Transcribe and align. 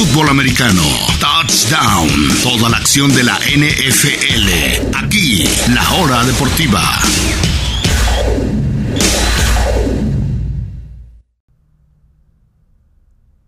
fútbol 0.00 0.30
americano. 0.30 0.80
Touchdown. 1.20 2.08
Toda 2.42 2.70
la 2.70 2.78
acción 2.78 3.12
de 3.14 3.22
la 3.22 3.36
NFL. 3.36 4.96
Aquí, 4.96 5.44
la 5.74 5.82
hora 6.00 6.24
deportiva. 6.24 6.80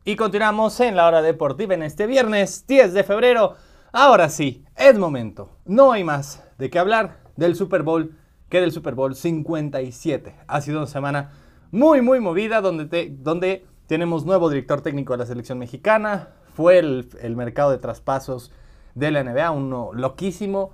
Y 0.05 0.15
continuamos 0.17 0.79
en 0.81 0.95
la 0.95 1.07
hora 1.07 1.23
deportiva 1.23 1.73
en 1.73 1.85
este 1.85 2.07
viernes 2.07 2.67
10 2.67 2.93
de 2.93 3.03
febrero. 3.03 3.57
Ahora 3.91 4.29
sí, 4.29 4.63
es 4.77 4.99
momento. 4.99 5.57
No 5.65 5.93
hay 5.93 6.05
más 6.05 6.45
de 6.59 6.69
qué 6.69 6.79
hablar 6.79 7.21
del 7.35 7.57
Super 7.57 7.83
Bowl 7.83 8.15
que 8.51 8.61
del 8.61 8.73
Super 8.73 8.95
Bowl 8.95 9.15
57. 9.15 10.37
Ha 10.47 10.61
sido 10.61 10.81
una 10.81 10.87
semana 10.87 11.31
muy, 11.71 12.03
muy 12.03 12.21
movida 12.21 12.61
donde, 12.61 13.09
donde 13.11 13.65
tenemos 13.87 14.27
nuevo 14.27 14.51
director 14.51 14.83
técnico 14.83 15.15
de 15.15 15.19
la 15.19 15.27
selección 15.27 15.59
mexicana. 15.59 16.42
Fue 16.55 16.79
el, 16.79 17.37
mercado 17.37 17.71
de 17.71 17.79
traspasos 17.79 18.53
de 18.95 19.11
la 19.11 19.25
NBA, 19.25 19.51
uno 19.51 19.91
loquísimo. 19.93 20.71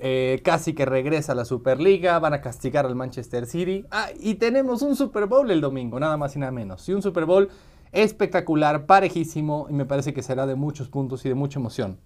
Eh, 0.00 0.40
casi 0.44 0.74
que 0.74 0.84
regresa 0.84 1.32
a 1.32 1.34
la 1.34 1.44
Superliga, 1.44 2.20
van 2.20 2.32
a 2.32 2.40
castigar 2.40 2.86
al 2.86 2.94
Manchester 2.94 3.46
City. 3.46 3.84
Ah, 3.90 4.10
y 4.18 4.36
tenemos 4.36 4.82
un 4.82 4.94
Super 4.94 5.26
Bowl 5.26 5.50
el 5.50 5.60
domingo, 5.60 5.98
nada 5.98 6.16
más 6.16 6.36
y 6.36 6.38
nada 6.38 6.52
menos. 6.52 6.88
Y 6.88 6.92
un 6.94 7.02
Super 7.02 7.24
Bowl 7.24 7.48
espectacular, 7.90 8.86
parejísimo 8.86 9.66
y 9.68 9.72
me 9.72 9.86
parece 9.86 10.14
que 10.14 10.22
será 10.22 10.46
de 10.46 10.54
muchos 10.54 10.88
puntos 10.88 11.24
y 11.24 11.28
de 11.28 11.34
mucha 11.34 11.58
emoción. 11.58 11.98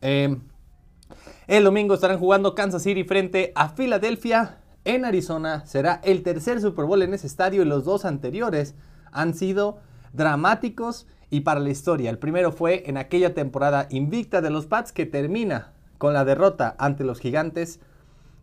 Eh, 0.00 0.36
el 1.46 1.64
domingo 1.64 1.94
estarán 1.94 2.18
jugando 2.18 2.54
Kansas 2.54 2.82
City 2.82 3.04
frente 3.04 3.52
a 3.54 3.68
Filadelfia 3.68 4.58
en 4.84 5.04
Arizona. 5.04 5.64
Será 5.66 6.00
el 6.02 6.22
tercer 6.22 6.60
Super 6.60 6.86
Bowl 6.86 7.02
en 7.02 7.14
ese 7.14 7.26
estadio 7.26 7.62
y 7.62 7.66
los 7.66 7.84
dos 7.84 8.04
anteriores 8.04 8.74
han 9.12 9.34
sido 9.34 9.78
dramáticos 10.12 11.06
y 11.32 11.40
para 11.40 11.60
la 11.60 11.70
historia. 11.70 12.10
El 12.10 12.18
primero 12.18 12.52
fue 12.52 12.82
en 12.90 12.98
aquella 12.98 13.32
temporada 13.32 13.86
invicta 13.88 14.42
de 14.42 14.50
los 14.50 14.66
Pats 14.66 14.92
que 14.92 15.06
termina 15.06 15.72
con 15.96 16.12
la 16.12 16.26
derrota 16.26 16.76
ante 16.78 17.04
los 17.04 17.20
Gigantes 17.20 17.80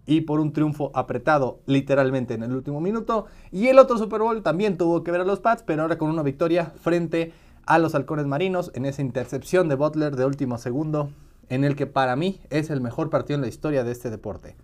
y 0.08 0.22
por 0.22 0.40
un 0.40 0.54
triunfo 0.54 0.90
apretado 0.96 1.60
literalmente 1.68 2.34
en 2.34 2.42
el 2.42 2.52
último 2.52 2.82
minuto. 2.82 3.28
Y 3.52 3.68
el 3.68 3.78
otro 3.78 4.00
Super 4.00 4.22
Bowl 4.22 4.42
también 4.42 4.76
tuvo 4.76 5.04
que 5.04 5.12
ver 5.12 5.22
a 5.22 5.24
los 5.24 5.40
Pats, 5.40 5.62
pero 5.62 5.84
ahora 5.84 6.00
con 6.00 6.10
una 6.10 6.24
victoria 6.24 6.74
frente 6.82 7.32
a 7.68 7.78
los 7.78 7.94
Halcones 7.94 8.26
Marinos 8.26 8.72
en 8.74 8.86
esa 8.86 9.04
intercepción 9.04 9.70
de 9.70 9.76
Butler 9.76 10.16
de 10.16 10.26
último 10.26 10.58
segundo, 10.58 11.12
en 11.50 11.66
el 11.66 11.76
que 11.76 11.86
para 11.86 12.16
mí 12.16 12.42
es 12.50 12.72
el 12.72 12.82
mejor 12.82 13.12
partido 13.12 13.36
en 13.36 13.42
la 13.42 13.50
historia 13.50 13.84
de 13.84 13.92
este 13.92 14.10
deporte. 14.10 14.56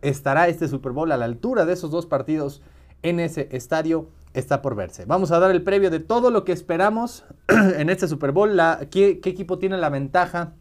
¿Estará 0.00 0.48
este 0.48 0.66
Super 0.66 0.92
Bowl 0.92 1.12
a 1.12 1.18
la 1.18 1.26
altura 1.26 1.66
de 1.66 1.74
esos 1.74 1.90
dos 1.90 2.06
partidos 2.06 2.62
en 3.02 3.20
ese 3.20 3.50
estadio? 3.52 4.08
Está 4.32 4.62
por 4.62 4.76
verse. 4.76 5.04
Vamos 5.06 5.32
a 5.32 5.40
dar 5.40 5.50
el 5.50 5.62
previo 5.62 5.90
de 5.90 5.98
todo 5.98 6.30
lo 6.30 6.44
que 6.44 6.52
esperamos 6.52 7.24
en 7.48 7.90
este 7.90 8.06
Super 8.06 8.32
Bowl. 8.32 8.56
¿qué, 8.90 9.20
¿Qué 9.20 9.30
equipo 9.30 9.58
tiene 9.58 9.76
la 9.76 9.88
ventaja 9.88 10.54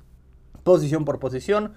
posición 0.64 1.06
por 1.06 1.20
posición? 1.20 1.74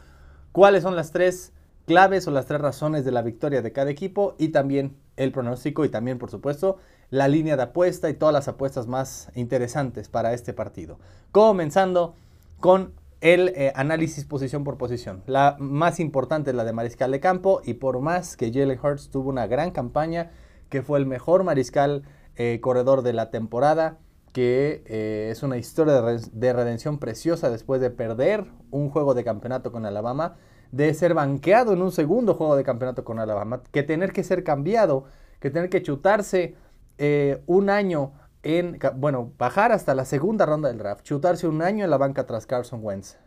¿Cuáles 0.52 0.82
son 0.82 0.96
las 0.96 1.12
tres 1.12 1.52
claves 1.86 2.26
o 2.26 2.30
las 2.30 2.46
tres 2.46 2.60
razones 2.60 3.04
de 3.04 3.12
la 3.12 3.22
victoria 3.22 3.62
de 3.62 3.72
cada 3.72 3.90
equipo 3.90 4.34
y 4.38 4.48
también 4.48 4.96
el 5.16 5.32
pronóstico 5.32 5.84
y 5.84 5.88
también, 5.88 6.18
por 6.18 6.30
supuesto, 6.30 6.78
la 7.10 7.28
línea 7.28 7.56
de 7.56 7.64
apuesta 7.64 8.08
y 8.08 8.14
todas 8.14 8.32
las 8.32 8.48
apuestas 8.48 8.86
más 8.86 9.30
interesantes 9.34 10.08
para 10.08 10.32
este 10.32 10.54
partido. 10.54 10.98
Comenzando 11.30 12.14
con 12.58 12.94
el 13.20 13.48
eh, 13.50 13.72
análisis 13.76 14.24
posición 14.24 14.64
por 14.64 14.78
posición. 14.78 15.22
La 15.26 15.56
más 15.58 16.00
importante 16.00 16.50
es 16.50 16.56
la 16.56 16.64
de 16.64 16.72
mariscal 16.72 17.10
de 17.12 17.20
campo 17.20 17.60
y 17.64 17.74
por 17.74 18.00
más 18.00 18.36
que 18.36 18.50
Jalen 18.52 18.78
Hurts 18.82 19.10
tuvo 19.10 19.28
una 19.30 19.46
gran 19.46 19.70
campaña, 19.70 20.30
que 20.72 20.80
fue 20.80 20.98
el 20.98 21.04
mejor 21.04 21.44
mariscal 21.44 22.02
eh, 22.34 22.58
corredor 22.62 23.02
de 23.02 23.12
la 23.12 23.30
temporada, 23.30 23.98
que 24.32 24.82
eh, 24.86 25.28
es 25.30 25.42
una 25.42 25.58
historia 25.58 26.00
de 26.00 26.52
redención 26.54 26.98
preciosa 26.98 27.50
después 27.50 27.82
de 27.82 27.90
perder 27.90 28.46
un 28.70 28.88
juego 28.88 29.12
de 29.12 29.22
campeonato 29.22 29.70
con 29.70 29.84
Alabama, 29.84 30.36
de 30.70 30.94
ser 30.94 31.12
banqueado 31.12 31.74
en 31.74 31.82
un 31.82 31.92
segundo 31.92 32.32
juego 32.32 32.56
de 32.56 32.64
campeonato 32.64 33.04
con 33.04 33.18
Alabama, 33.18 33.62
que 33.70 33.82
tener 33.82 34.14
que 34.14 34.24
ser 34.24 34.44
cambiado, 34.44 35.04
que 35.40 35.50
tener 35.50 35.68
que 35.68 35.82
chutarse 35.82 36.56
eh, 36.96 37.42
un 37.44 37.68
año 37.68 38.14
en, 38.42 38.78
bueno, 38.96 39.30
bajar 39.36 39.72
hasta 39.72 39.94
la 39.94 40.06
segunda 40.06 40.46
ronda 40.46 40.70
del 40.70 40.78
draft, 40.78 41.04
chutarse 41.04 41.46
un 41.46 41.60
año 41.60 41.84
en 41.84 41.90
la 41.90 41.98
banca 41.98 42.24
tras 42.24 42.46
Carson 42.46 42.80
Wentz, 42.82 43.18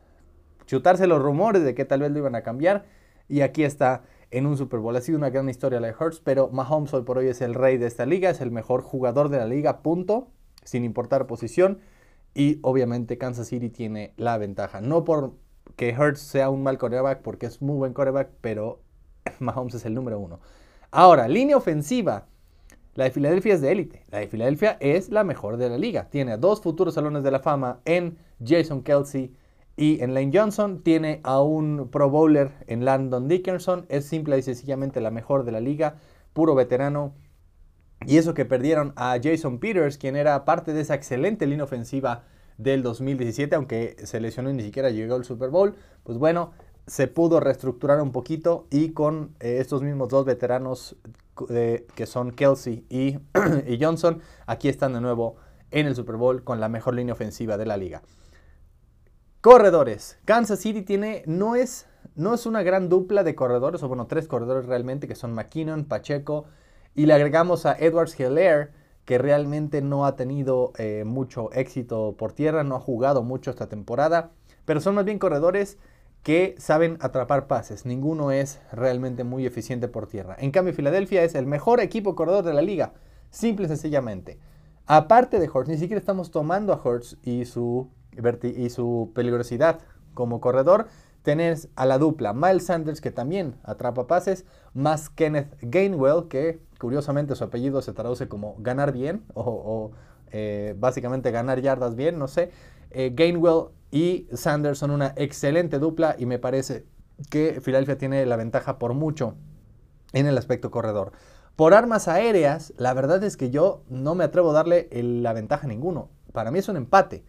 chutarse 0.66 1.06
los 1.06 1.22
rumores 1.22 1.64
de 1.64 1.76
que 1.76 1.86
tal 1.86 2.00
vez 2.00 2.10
lo 2.10 2.18
iban 2.18 2.34
a 2.34 2.42
cambiar, 2.42 2.86
y 3.30 3.42
aquí 3.42 3.64
está 3.64 4.02
en 4.32 4.46
un 4.46 4.58
Super 4.58 4.80
Bowl. 4.80 4.96
Ha 4.96 5.02
sido 5.02 5.18
una 5.18 5.30
gran 5.30 5.50
historia 5.50 5.80
la 5.80 5.88
de 5.88 5.96
Hurts, 6.00 6.20
pero 6.20 6.50
Mahomes 6.50 6.94
hoy 6.94 7.04
por 7.04 7.18
hoy 7.18 7.28
es 7.28 7.42
el 7.42 7.54
rey 7.54 7.78
de 7.78 7.88
esta 7.88 8.06
liga, 8.06 8.30
es 8.30 8.42
el 8.42 8.52
mejor 8.52 8.82
jugador 8.82 9.30
de 9.30 9.38
la 9.38 9.46
liga, 9.46 9.82
punto, 9.82 10.28
sin 10.64 10.84
importar 10.84 11.28
posición. 11.28 11.80
Y 12.34 12.60
obviamente 12.64 13.18
Kansas 13.18 13.48
City 13.48 13.70
tiene 13.70 14.14
la 14.18 14.38
ventaja. 14.38 14.82
No 14.82 15.04
por 15.04 15.34
que 15.76 15.96
Hurts 15.98 16.20
sea 16.20 16.50
un 16.50 16.64
mal 16.64 16.78
coreback 16.78 17.22
porque 17.22 17.46
es 17.46 17.62
muy 17.62 17.78
buen 17.78 17.94
coreback, 17.94 18.30
pero 18.42 18.82
Mahomes 19.40 19.76
es 19.76 19.86
el 19.86 19.94
número 19.94 20.20
uno. 20.20 20.40
Ahora, 20.92 21.28
línea 21.28 21.58
ofensiva. 21.58 22.28
La 22.94 23.04
de 23.04 23.12
Filadelfia 23.12 23.56
es 23.56 23.62
de 23.62 23.72
élite. 23.74 24.06
La 24.10 24.20
de 24.20 24.28
Filadelfia 24.28 24.78
es 24.80 25.10
la 25.10 25.26
mejor 25.26 25.58
de 25.58 25.70
la 25.70 25.78
liga. 25.78 26.10
Tiene 26.10 26.32
a 26.32 26.38
dos 26.38 26.62
futuros 26.62 26.94
salones 26.94 27.24
de 27.24 27.32
la 27.32 27.40
fama 27.40 27.82
en 27.84 28.18
Jason 28.42 28.84
Kelsey 28.84 29.34
y 29.78 30.02
en 30.02 30.14
Lane 30.14 30.32
Johnson. 30.34 30.82
Tiene 30.84 31.22
a 31.24 31.42
un 31.42 31.90
Pro 31.92 32.10
Bowler 32.10 32.52
en 32.68 32.86
Landon 32.86 33.28
Dickerson. 33.28 33.86
Es 33.90 34.06
simple 34.06 34.38
y 34.38 34.42
sencillamente 34.42 35.02
la 35.02 35.12
mejor 35.12 35.46
de 35.46 35.52
la 35.52 35.60
liga. 35.60 35.98
Puro 36.34 36.56
veterano. 36.56 37.14
Y 38.06 38.18
eso 38.18 38.34
que 38.34 38.46
perdieron 38.46 38.94
a 38.96 39.18
Jason 39.22 39.60
Peters, 39.60 39.98
quien 39.98 40.16
era 40.16 40.46
parte 40.46 40.74
de 40.74 40.82
esa 40.82 40.96
excelente 40.96 41.48
línea 41.48 41.64
ofensiva 41.64 42.24
del 42.58 42.84
2017, 42.84 43.56
aunque 43.56 43.96
se 44.04 44.20
lesionó 44.20 44.50
y 44.50 44.54
ni 44.54 44.64
siquiera 44.64 44.90
llegó 44.90 45.16
al 45.16 45.26
Super 45.26 45.50
Bowl, 45.50 45.76
pues 46.04 46.18
bueno, 46.18 46.52
se 46.88 47.08
pudo 47.08 47.40
reestructurar 47.40 48.02
un 48.02 48.12
poquito 48.12 48.68
y 48.70 48.92
con 48.92 49.36
eh, 49.40 49.58
estos 49.60 49.82
mismos 49.82 50.10
dos 50.10 50.26
veteranos 50.26 50.96
eh, 51.50 51.88
que 51.96 52.06
son 52.06 52.32
Kelsey 52.32 52.86
y, 52.90 53.18
y, 53.68 53.84
Johnson, 53.84 54.22
aquí 54.46 54.70
están 54.70 54.94
de 54.94 55.02
nuevo 55.02 55.38
en 55.72 55.88
el 55.88 55.96
Super 55.96 56.16
Bowl 56.16 56.44
con 56.44 56.60
la 56.60 56.70
mejor 56.70 56.96
línea 56.96 57.14
ofensiva 57.14 57.58
de 57.58 57.66
la 57.66 57.78
liga. 57.78 58.04
Corredores. 59.46 60.18
Kansas 60.26 60.60
City 60.60 60.82
tiene, 60.82 61.22
no 61.28 61.56
es, 61.56 61.86
no 62.16 62.34
es 62.34 62.48
una 62.48 62.64
gran 62.64 62.90
dupla 62.90 63.24
de 63.24 63.36
corredores, 63.36 63.84
o 63.84 63.88
bueno, 63.88 64.08
tres 64.08 64.28
corredores 64.28 64.66
realmente, 64.66 65.08
que 65.08 65.14
son 65.14 65.36
McKinnon, 65.36 65.86
Pacheco, 65.86 66.46
y 66.96 67.06
le 67.06 67.14
agregamos 67.14 67.68
a 67.68 67.78
Edwards 67.78 68.20
Hilaire, 68.20 68.70
que 69.06 69.20
realmente 69.20 69.84
no 69.84 70.08
ha 70.08 70.16
tenido 70.16 70.74
eh, 70.80 71.04
mucho 71.06 71.52
éxito 71.54 72.16
por 72.18 72.34
tierra, 72.34 72.64
no 72.64 72.76
ha 72.76 72.80
jugado 72.80 73.22
mucho 73.22 73.52
esta 73.52 73.70
temporada, 73.70 74.32
pero 74.66 74.82
son 74.82 74.96
más 74.96 75.06
bien 75.06 75.20
corredores 75.20 75.78
que 76.24 76.56
saben 76.58 76.98
atrapar 77.00 77.46
pases. 77.46 77.86
Ninguno 77.86 78.32
es 78.32 78.60
realmente 78.72 79.24
muy 79.24 79.46
eficiente 79.46 79.88
por 79.88 80.08
tierra. 80.08 80.36
En 80.40 80.50
cambio, 80.50 80.74
Filadelfia 80.74 81.24
es 81.24 81.36
el 81.36 81.46
mejor 81.46 81.82
equipo 81.82 82.16
corredor 82.16 82.46
de 82.46 82.54
la 82.56 82.64
liga, 82.64 82.94
simple 83.30 83.68
y 83.68 83.70
sencillamente. 83.70 84.40
Aparte 84.88 85.40
de 85.40 85.48
Hurts, 85.48 85.70
ni 85.70 85.78
siquiera 85.78 86.00
estamos 86.00 86.32
tomando 86.32 86.74
a 86.74 86.82
Hurts 86.84 87.18
y 87.22 87.46
su, 87.46 87.92
y 88.44 88.70
su 88.70 89.12
peligrosidad 89.14 89.80
como 90.14 90.42
corredor. 90.42 90.88
Tenés 91.24 91.70
a 91.76 91.86
la 91.86 91.98
dupla 91.98 92.34
Miles 92.34 92.68
Sanders, 92.68 93.02
que 93.02 93.12
también 93.12 93.56
atrapa 93.64 94.08
pases, 94.08 94.46
más 94.74 95.10
Kenneth 95.10 95.58
Gainwell, 95.62 96.28
que 96.28 96.60
curiosamente 96.80 97.36
su 97.36 97.44
apellido 97.44 97.82
se 97.82 97.94
traduce 97.94 98.28
como 98.28 98.56
ganar 98.60 98.92
bien 98.92 99.24
o, 99.34 99.92
eh, 100.32 100.76
básicamente 100.78 101.32
ganar 101.32 101.62
yardas 101.62 101.96
bien, 101.96 102.20
no 102.20 102.28
sé. 102.28 102.52
Eh, 102.92 103.12
Gainwell 103.16 103.70
y 103.92 104.28
Sanders 104.34 104.80
son 104.80 104.92
una 104.92 105.14
excelente 105.16 105.80
dupla 105.80 106.16
y 106.18 106.26
me 106.26 106.40
parece 106.40 106.86
que 107.30 107.60
Filadelfia 107.62 107.98
tiene 107.98 108.26
la 108.26 108.36
ventaja 108.36 108.78
por 108.78 108.94
mucho 108.94 109.36
en 110.14 110.28
el 110.28 110.38
aspecto 110.38 110.72
corredor. 110.72 111.12
Por 111.56 111.74
armas 111.74 112.08
aéreas, 112.08 112.74
la 112.78 112.94
verdad 112.94 113.24
es 113.24 113.38
que 113.38 113.50
yo 113.50 113.84
no 113.90 114.14
me 114.14 114.26
atrevo 114.26 114.52
a 114.52 114.54
darle 114.54 114.90
la 114.92 115.32
ventaja 115.32 115.66
a 115.66 115.70
ninguno. 115.70 116.10
Para 116.34 116.52
mí 116.52 116.60
es 116.60 116.68
un 116.68 116.76
empate. 116.76 117.24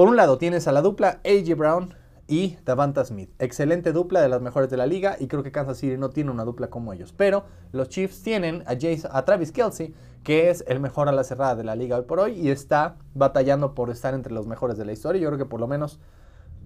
Por 0.00 0.08
un 0.08 0.16
lado 0.16 0.38
tienes 0.38 0.66
a 0.66 0.72
la 0.72 0.80
dupla 0.80 1.20
AJ 1.26 1.58
Brown 1.58 1.94
y 2.26 2.56
Davanta 2.64 3.04
Smith. 3.04 3.28
Excelente 3.38 3.92
dupla 3.92 4.22
de 4.22 4.30
las 4.30 4.40
mejores 4.40 4.70
de 4.70 4.78
la 4.78 4.86
liga 4.86 5.16
y 5.20 5.26
creo 5.26 5.42
que 5.42 5.52
Kansas 5.52 5.76
City 5.76 5.98
no 5.98 6.08
tiene 6.08 6.30
una 6.30 6.46
dupla 6.46 6.70
como 6.70 6.94
ellos. 6.94 7.12
Pero 7.14 7.44
los 7.72 7.90
Chiefs 7.90 8.22
tienen 8.22 8.64
a, 8.66 8.78
a 9.10 9.24
Travis 9.26 9.52
Kelsey, 9.52 9.94
que 10.24 10.48
es 10.48 10.64
el 10.68 10.80
mejor 10.80 11.10
a 11.10 11.12
la 11.12 11.22
cerrada 11.22 11.54
de 11.54 11.64
la 11.64 11.76
liga 11.76 11.98
hoy 11.98 12.04
por 12.04 12.18
hoy 12.18 12.32
y 12.32 12.48
está 12.48 12.96
batallando 13.12 13.74
por 13.74 13.90
estar 13.90 14.14
entre 14.14 14.32
los 14.32 14.46
mejores 14.46 14.78
de 14.78 14.86
la 14.86 14.92
historia. 14.92 15.20
Yo 15.20 15.28
creo 15.28 15.38
que 15.38 15.44
por 15.44 15.60
lo 15.60 15.66
menos 15.66 16.00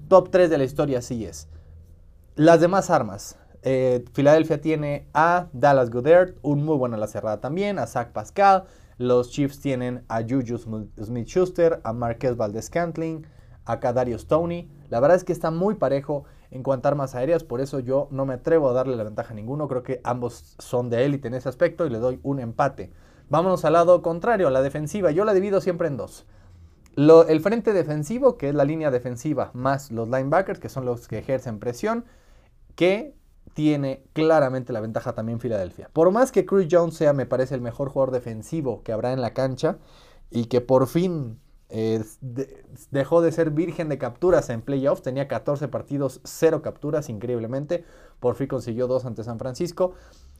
top 0.06 0.30
3 0.30 0.48
de 0.48 0.58
la 0.58 0.62
historia 0.62 1.02
sí 1.02 1.24
es. 1.24 1.48
Las 2.36 2.60
demás 2.60 2.88
armas. 2.88 3.36
Eh, 3.62 4.04
Filadelfia 4.12 4.60
tiene 4.60 5.08
a 5.12 5.48
Dallas 5.52 5.90
Goddard, 5.90 6.34
un 6.42 6.64
muy 6.64 6.76
bueno 6.76 6.94
a 6.94 7.00
la 7.00 7.08
cerrada 7.08 7.40
también, 7.40 7.80
a 7.80 7.88
Zach 7.88 8.12
Pascal. 8.12 8.66
Los 8.98 9.30
Chiefs 9.30 9.60
tienen 9.60 10.04
a 10.08 10.22
Juju 10.22 10.58
Smith-Schuster, 10.58 11.80
a 11.82 11.92
Marquez 11.92 12.36
Valdez-Cantling, 12.36 13.26
a 13.64 13.80
Kadarius 13.80 14.22
Stoney. 14.22 14.68
La 14.88 15.00
verdad 15.00 15.16
es 15.16 15.24
que 15.24 15.32
está 15.32 15.50
muy 15.50 15.74
parejo 15.74 16.24
en 16.50 16.62
cuanto 16.62 16.86
a 16.86 16.92
armas 16.92 17.16
aéreas, 17.16 17.42
por 17.42 17.60
eso 17.60 17.80
yo 17.80 18.06
no 18.12 18.26
me 18.26 18.34
atrevo 18.34 18.70
a 18.70 18.72
darle 18.72 18.94
la 18.94 19.02
ventaja 19.02 19.32
a 19.32 19.36
ninguno. 19.36 19.66
Creo 19.66 19.82
que 19.82 20.00
ambos 20.04 20.54
son 20.60 20.88
de 20.88 21.04
élite 21.04 21.26
en 21.26 21.34
ese 21.34 21.48
aspecto 21.48 21.84
y 21.84 21.90
le 21.90 21.98
doy 21.98 22.20
un 22.22 22.38
empate. 22.38 22.92
Vámonos 23.28 23.64
al 23.64 23.72
lado 23.72 24.02
contrario, 24.02 24.46
a 24.46 24.52
la 24.52 24.62
defensiva. 24.62 25.10
Yo 25.10 25.24
la 25.24 25.34
divido 25.34 25.60
siempre 25.60 25.88
en 25.88 25.96
dos. 25.96 26.26
el 26.96 27.40
frente 27.40 27.72
defensivo, 27.72 28.38
que 28.38 28.50
es 28.50 28.54
la 28.54 28.64
línea 28.64 28.92
defensiva, 28.92 29.50
más 29.52 29.90
los 29.90 30.08
linebackers, 30.08 30.60
que 30.60 30.68
son 30.68 30.84
los 30.84 31.08
que 31.08 31.18
ejercen 31.18 31.58
presión, 31.58 32.04
que 32.76 33.16
tiene 33.54 34.02
claramente 34.12 34.72
la 34.72 34.80
ventaja 34.80 35.14
también 35.14 35.40
Filadelfia. 35.40 35.88
Por 35.92 36.10
más 36.10 36.32
que 36.32 36.44
Chris 36.44 36.68
Jones 36.70 36.96
sea, 36.96 37.12
me 37.12 37.26
parece, 37.26 37.54
el 37.54 37.60
mejor 37.60 37.88
jugador 37.88 38.12
defensivo 38.12 38.82
que 38.82 38.92
habrá 38.92 39.12
en 39.12 39.20
la 39.20 39.32
cancha 39.32 39.78
y 40.30 40.46
que 40.46 40.60
por 40.60 40.88
fin 40.88 41.38
eh, 41.70 42.04
dejó 42.90 43.22
de 43.22 43.32
ser 43.32 43.50
virgen 43.50 43.88
de 43.88 43.96
capturas 43.96 44.50
en 44.50 44.60
playoffs, 44.60 45.02
tenía 45.02 45.28
14 45.28 45.68
partidos, 45.68 46.20
0 46.24 46.62
capturas, 46.62 47.08
increíblemente, 47.08 47.84
por 48.20 48.34
fin 48.34 48.48
consiguió 48.48 48.86
2 48.88 49.06
ante 49.06 49.24
San 49.24 49.38
Francisco. 49.38 49.94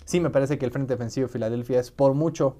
Sí 0.05 0.21
me 0.21 0.31
parece 0.31 0.59
que 0.59 0.67
el 0.67 0.73
frente 0.73 0.95
defensivo 0.95 1.29
de 1.29 1.33
Filadelfia 1.33 1.81
es 1.81 1.93
por 1.93 2.15
mucho 2.15 2.57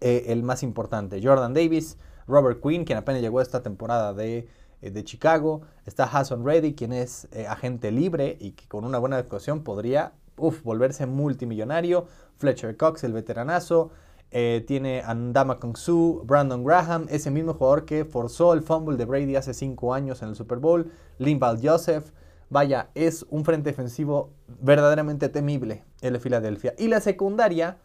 eh, 0.00 0.26
el 0.28 0.44
más 0.44 0.62
importante. 0.62 1.20
Jordan 1.22 1.54
Davis, 1.54 1.98
Robert 2.28 2.60
Quinn, 2.62 2.84
quien 2.84 2.98
apenas 2.98 3.20
llegó 3.20 3.40
esta 3.40 3.62
temporada 3.62 4.14
de 4.14 4.48
de 4.90 5.04
Chicago. 5.04 5.62
Está 5.86 6.04
Hassan 6.04 6.44
Reddy, 6.44 6.74
quien 6.74 6.92
es 6.92 7.28
eh, 7.32 7.46
agente 7.46 7.90
libre 7.90 8.36
y 8.40 8.52
que 8.52 8.66
con 8.66 8.84
una 8.84 8.98
buena 8.98 9.16
actuación 9.16 9.62
podría 9.62 10.12
volverse 10.36 11.06
multimillonario. 11.06 12.06
Fletcher 12.36 12.76
Cox, 12.76 13.04
el 13.04 13.12
veteranazo. 13.12 13.90
Eh, 14.34 14.64
tiene 14.66 15.02
Andama 15.02 15.60
Kong 15.60 15.76
Su, 15.76 16.22
Brandon 16.24 16.64
Graham, 16.64 17.06
ese 17.10 17.30
mismo 17.30 17.52
jugador 17.52 17.84
que 17.84 18.06
forzó 18.06 18.54
el 18.54 18.62
fumble 18.62 18.96
de 18.96 19.04
Brady 19.04 19.36
hace 19.36 19.52
5 19.52 19.92
años 19.92 20.22
en 20.22 20.30
el 20.30 20.36
Super 20.36 20.58
Bowl. 20.58 20.90
Limbal 21.18 21.60
Joseph. 21.62 22.10
Vaya, 22.48 22.90
es 22.94 23.24
un 23.30 23.44
frente 23.44 23.70
defensivo 23.70 24.30
verdaderamente 24.60 25.28
temible 25.28 25.84
el 26.00 26.14
de 26.14 26.20
Filadelfia. 26.20 26.74
Y 26.78 26.88
la 26.88 27.00
secundaria, 27.00 27.78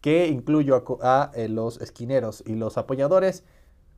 que 0.00 0.28
incluyo 0.28 0.82
a 1.02 1.30
los 1.48 1.80
esquineros 1.80 2.42
y 2.46 2.54
los 2.54 2.78
apoyadores, 2.78 3.44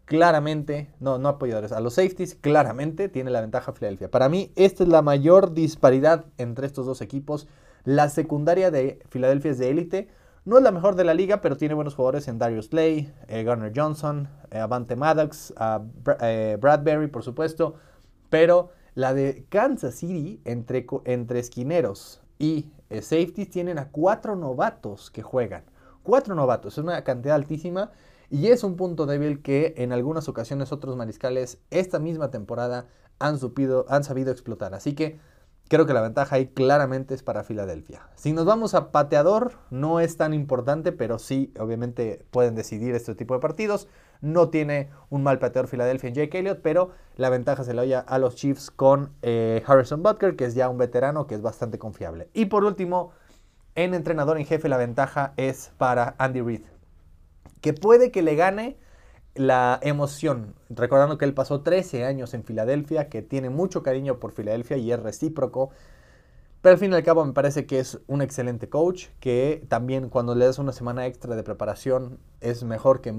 claramente, 0.05 0.91
no, 1.01 1.19
no 1.19 1.29
apoyadores, 1.29 1.73
a 1.73 1.81
los 1.81 1.95
safeties, 1.95 2.35
claramente 2.35 3.09
tiene 3.09 3.31
la 3.31 3.41
ventaja 3.41 3.73
Filadelfia. 3.73 4.11
Para 4.11 4.29
mí, 4.29 4.53
esta 4.57 4.83
es 4.83 4.89
la 4.89 5.03
mayor 5.03 5.55
disparidad 5.55 6.27
entre 6.39 6.67
estos 6.67 6.87
dos 6.87 7.01
equipos. 7.01 7.49
La 7.85 8.09
secundaria 8.09 8.71
de 8.71 9.01
Filadelfia 9.09 9.51
es 9.53 9.59
de 9.59 9.71
élite. 9.71 10.09
No 10.45 10.59
es 10.59 10.65
la 10.65 10.73
mejor 10.73 10.97
de 10.97 11.05
la 11.05 11.15
liga, 11.15 11.41
pero 11.41 11.57
tiene 11.57 11.75
buenos 11.75 11.95
jugadores 11.95 12.27
en 12.29 12.39
Darius 12.39 12.67
Slay, 12.67 13.13
eh, 13.29 13.45
Garner 13.45 13.73
Johnson, 13.75 14.29
eh, 14.51 14.59
Avante 14.59 14.97
Maddox, 14.97 15.55
eh, 16.21 16.59
Bradbury, 16.61 17.07
por 17.07 17.23
supuesto. 17.23 17.77
Pero 18.29 18.71
la 18.95 19.15
de 19.15 19.47
Kansas 19.49 19.95
City, 19.95 20.41
entre, 20.45 20.87
entre 21.05 21.39
esquineros 21.39 22.23
y 22.39 22.67
safeties, 22.91 23.51
tienen 23.51 23.79
a 23.79 23.89
cuatro 23.89 24.35
novatos 24.35 25.11
que 25.11 25.23
juegan. 25.23 25.65
Cuatro 26.03 26.35
novatos, 26.35 26.75
es 26.75 26.79
una 26.79 27.05
cantidad 27.05 27.37
altísima. 27.37 27.93
Y 28.33 28.49
es 28.49 28.65
un 28.65 28.77
punto 28.77 29.05
débil 29.05 29.43
que 29.43 29.75
en 29.77 29.93
algunas 29.93 30.27
ocasiones 30.27 30.73
otros 30.73 30.97
mariscales 30.97 31.59
esta 31.71 31.99
misma 31.99 32.31
temporada 32.31 32.87
han, 33.19 33.39
han 33.89 34.05
sabido 34.05 34.33
explotar. 34.33 34.73
Así 34.73 34.95
que 34.95 35.21
creo 35.69 35.85
que 35.85 35.93
la 35.93 36.01
ventaja 36.01 36.37
ahí 36.37 36.47
claramente 36.47 37.13
es 37.13 37.23
para 37.23 37.45
Filadelfia. 37.45 38.09
Si 38.15 38.33
nos 38.33 38.47
vamos 38.47 38.73
a 38.73 38.91
pateador, 38.91 39.59
no 39.69 40.01
es 40.01 40.17
tan 40.17 40.33
importante, 40.33 40.93
pero 40.93 41.19
sí, 41.19 41.53
obviamente 41.61 42.25
pueden 42.31 42.55
decidir 42.55 42.95
este 42.95 43.15
tipo 43.15 43.35
de 43.35 43.41
partidos. 43.41 43.87
No 44.23 44.49
tiene 44.49 44.89
un 45.11 45.23
mal 45.23 45.39
pateador 45.39 45.69
Filadelfia 45.69 46.09
en 46.09 46.15
Jake 46.15 46.39
Elliott, 46.39 46.61
pero 46.63 46.89
la 47.19 47.29
ventaja 47.29 47.65
se 47.65 47.75
la 47.75 47.83
oye 47.83 47.97
a 47.97 48.19
los 48.19 48.35
Chiefs 48.35 48.71
con 48.71 49.13
eh, 49.21 49.63
Harrison 49.67 50.03
Butker, 50.03 50.37
que 50.37 50.47
es 50.47 50.55
ya 50.55 50.71
un 50.71 50.79
veterano 50.79 51.27
que 51.27 51.35
es 51.35 51.43
bastante 51.43 51.79
confiable. 51.79 52.31
Y 52.33 52.47
por 52.47 52.65
último, 52.65 53.11
en 53.75 53.93
entrenador 53.93 54.39
en 54.39 54.47
jefe, 54.47 54.71
la 54.71 54.79
ventaja 54.79 55.35
es 55.37 55.71
para 55.77 56.15
Andy 56.17 56.41
Reid 56.41 56.72
que 57.61 57.73
puede 57.73 58.11
que 58.11 58.23
le 58.23 58.35
gane 58.35 58.77
la 59.35 59.79
emoción, 59.83 60.55
recordando 60.69 61.17
que 61.17 61.25
él 61.25 61.35
pasó 61.35 61.63
13 61.63 62.05
años 62.05 62.35
en 62.35 62.45
Filadelfia, 62.45 63.09
que 63.09 63.23
tiene 63.23 63.51
mucho 63.51 63.83
cariño 63.83 64.19
por 64.19 64.33
Filadelfia 64.33 64.77
y 64.77 64.93
es 64.93 65.01
recíproco, 65.01 65.71
pero 66.61 66.75
al 66.75 66.79
fin 66.79 66.93
y 66.93 66.95
al 66.95 67.03
cabo 67.03 67.25
me 67.25 67.33
parece 67.33 67.67
que 67.67 67.81
es 67.81 67.99
un 68.07 68.23
excelente 68.23 68.69
coach, 68.69 69.07
que 69.21 69.65
también 69.69 70.09
cuando 70.09 70.35
le 70.35 70.45
das 70.45 70.59
una 70.59 70.73
semana 70.73 71.07
extra 71.07 71.35
de 71.35 71.43
preparación 71.43 72.19
es 72.41 72.63
mejor 72.63 73.01
que, 73.01 73.13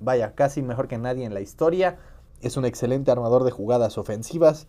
vaya, 0.00 0.34
casi 0.34 0.60
mejor 0.60 0.88
que 0.88 0.98
nadie 0.98 1.24
en 1.24 1.32
la 1.32 1.40
historia, 1.40 1.98
es 2.42 2.56
un 2.56 2.64
excelente 2.64 3.10
armador 3.10 3.44
de 3.44 3.50
jugadas 3.52 3.96
ofensivas 3.96 4.66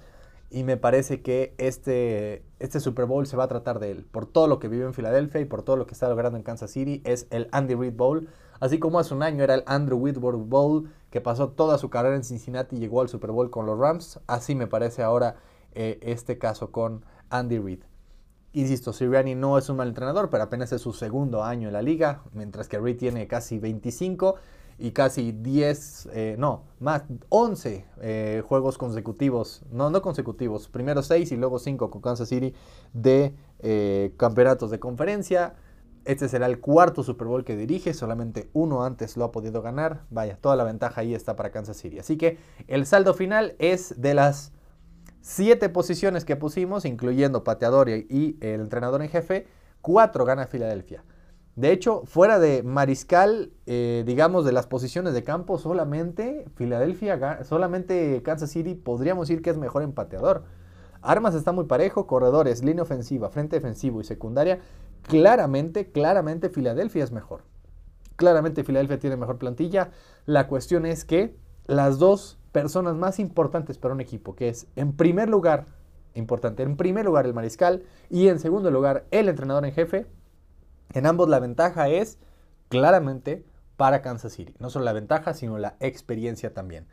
y 0.50 0.64
me 0.64 0.78
parece 0.78 1.22
que 1.22 1.56
este, 1.58 2.44
este 2.60 2.80
Super 2.80 3.06
Bowl 3.06 3.26
se 3.26 3.38
va 3.38 3.46
a 3.46 3.48
tratar 3.48 3.80
de 3.80 3.92
él, 3.92 4.06
por 4.06 4.26
todo 4.28 4.48
lo 4.48 4.60
que 4.60 4.68
vive 4.68 4.86
en 4.86 4.94
Filadelfia 4.94 5.42
y 5.42 5.46
por 5.46 5.64
todo 5.64 5.78
lo 5.78 5.88
que 5.88 5.94
está 5.94 6.08
logrando 6.08 6.38
en 6.38 6.44
Kansas 6.44 6.72
City, 6.72 7.02
es 7.06 7.28
el 7.32 7.50
Andy 7.52 7.76
Reid 7.76 7.96
Bowl 7.96 8.30
Así 8.62 8.78
como 8.78 9.00
hace 9.00 9.16
un 9.16 9.24
año 9.24 9.44
era 9.44 9.56
el 9.56 9.64
Andrew 9.66 9.98
Whitworth 9.98 10.48
Bowl, 10.48 10.88
que 11.10 11.20
pasó 11.20 11.50
toda 11.50 11.80
su 11.80 11.90
carrera 11.90 12.16
en 12.16 12.24
Cincinnati 12.24 12.76
y 12.76 12.80
llegó 12.80 13.02
al 13.02 13.10
Super 13.10 13.32
Bowl 13.32 13.50
con 13.50 13.66
los 13.66 13.78
Rams, 13.78 14.20
así 14.28 14.54
me 14.54 14.68
parece 14.68 15.02
ahora 15.02 15.36
eh, 15.74 15.98
este 16.04 16.38
caso 16.38 16.72
con 16.72 17.04
Andy 17.32 17.58
Reid. 17.58 17.80
Insisto, 18.54 18.94
Sirianni 18.94 19.34
no 19.34 19.58
es 19.58 19.68
un 19.70 19.78
mal 19.78 19.88
entrenador, 19.88 20.30
pero 20.30 20.44
apenas 20.44 20.72
es 20.74 20.82
su 20.82 20.94
segundo 20.94 21.44
año 21.44 21.70
en 21.70 21.74
la 21.74 21.82
liga, 21.82 22.22
mientras 22.34 22.68
que 22.68 22.80
Reid 22.80 22.98
tiene 22.98 23.28
casi 23.28 23.58
25 23.58 24.36
y 24.78 24.92
casi 24.92 25.32
10, 25.32 26.10
eh, 26.14 26.36
no, 26.38 26.66
más 26.80 27.02
11 27.30 27.86
eh, 28.00 28.44
juegos 28.48 28.78
consecutivos, 28.78 29.64
no, 29.72 29.90
no 29.90 30.04
consecutivos, 30.04 30.68
primero 30.70 31.02
6 31.02 31.32
y 31.32 31.36
luego 31.36 31.58
5 31.58 31.90
con 31.90 32.02
Kansas 32.02 32.30
City 32.30 32.54
de 32.94 33.34
campeonatos 34.18 34.70
de 34.70 34.80
conferencia. 34.80 35.56
Este 36.04 36.28
será 36.28 36.48
el 36.48 36.60
cuarto 36.60 37.04
Super 37.04 37.28
Bowl 37.28 37.44
que 37.44 37.56
dirige, 37.56 37.94
solamente 37.94 38.50
uno 38.54 38.84
antes 38.84 39.18
lo 39.18 39.26
ha 39.26 39.32
podido 39.32 39.62
ganar. 39.62 40.06
Vaya, 40.10 40.38
toda 40.42 40.56
la 40.56 40.64
ventaja 40.64 41.02
ahí 41.02 41.14
está 41.14 41.36
para 41.36 41.52
Kansas 41.52 41.78
City. 41.78 42.00
Así 42.00 42.18
que 42.18 42.38
el 42.68 42.86
saldo 42.86 43.14
final 43.14 43.56
es 43.60 44.02
de 44.02 44.14
las 44.14 44.52
siete 45.22 45.70
posiciones 45.70 46.26
que 46.26 46.36
pusimos, 46.36 46.86
incluyendo 46.86 47.44
pateador 47.44 47.90
y 47.90 48.38
el 48.42 48.62
entrenador 48.62 49.02
en 49.04 49.10
jefe, 49.10 49.48
cuatro 49.82 50.26
gana 50.26 50.48
Filadelfia. 50.48 51.04
De 51.56 51.72
hecho, 51.72 52.04
fuera 52.06 52.40
de 52.40 52.64
Mariscal, 52.64 53.52
eh, 53.66 54.04
digamos, 54.06 54.46
de 54.46 54.54
las 54.54 54.68
posiciones 54.68 55.14
de 55.14 55.24
campo, 55.24 55.58
solamente 55.58 56.46
Filadelfia, 56.56 57.44
solamente 57.44 58.24
Kansas 58.24 58.52
City 58.52 58.74
podríamos 58.74 59.28
decir 59.28 59.42
que 59.42 59.50
es 59.50 59.58
mejor 59.58 59.84
en 59.84 59.92
pateador. 59.92 60.46
Armas 61.02 61.36
está 61.36 61.52
muy 61.52 61.66
parejo, 61.66 62.08
corredores, 62.08 62.64
línea 62.64 62.84
ofensiva, 62.84 63.30
frente 63.30 63.58
defensivo 63.58 64.00
y 64.00 64.06
secundaria 64.06 64.60
claramente, 65.04 65.92
claramente 65.92 66.50
Filadelfia 66.50 67.04
es 67.04 67.12
mejor. 67.12 67.44
Claramente 68.16 68.64
Filadelfia 68.64 69.00
tiene 69.00 69.18
mejor 69.18 69.38
plantilla. 69.38 69.92
La 70.26 70.48
cuestión 70.48 70.86
es 70.86 71.06
que 71.06 71.36
las 71.66 72.00
dos 72.00 72.38
personas 72.52 72.96
más 72.96 73.20
importantes 73.20 73.78
para 73.78 73.94
un 73.94 74.02
equipo, 74.02 74.36
que 74.36 74.50
es 74.50 74.68
en 74.76 74.94
primer 74.94 75.30
lugar, 75.30 75.66
importante, 76.14 76.64
en 76.64 76.76
primer 76.78 77.06
lugar 77.06 77.26
el 77.26 77.34
mariscal 77.34 77.84
y 78.10 78.28
en 78.28 78.40
segundo 78.40 78.70
lugar 78.72 79.06
el 79.12 79.30
entrenador 79.30 79.66
en 79.66 79.74
jefe, 79.74 80.06
en 80.94 81.06
ambos 81.06 81.30
la 81.30 81.40
ventaja 81.40 81.88
es 81.90 82.20
claramente 82.70 83.46
para 83.78 84.02
Kansas 84.02 84.34
City. 84.34 84.54
No 84.60 84.70
solo 84.70 84.86
la 84.86 84.94
ventaja, 84.94 85.34
sino 85.34 85.58
la 85.58 85.76
experiencia 85.80 86.54
también. 86.54 86.88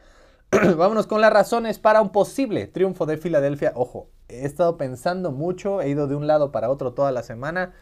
Vámonos 0.76 1.06
con 1.06 1.20
las 1.20 1.32
razones 1.32 1.78
para 1.78 2.00
un 2.00 2.10
posible 2.10 2.66
triunfo 2.66 3.04
de 3.04 3.18
Filadelfia. 3.18 3.72
Ojo, 3.74 4.08
he 4.28 4.46
estado 4.46 4.78
pensando 4.78 5.30
mucho, 5.30 5.82
he 5.82 5.90
ido 5.90 6.06
de 6.06 6.14
un 6.14 6.26
lado 6.26 6.52
para 6.52 6.70
otro 6.70 6.94
toda 6.94 7.12
la 7.12 7.22
semana. 7.22 7.74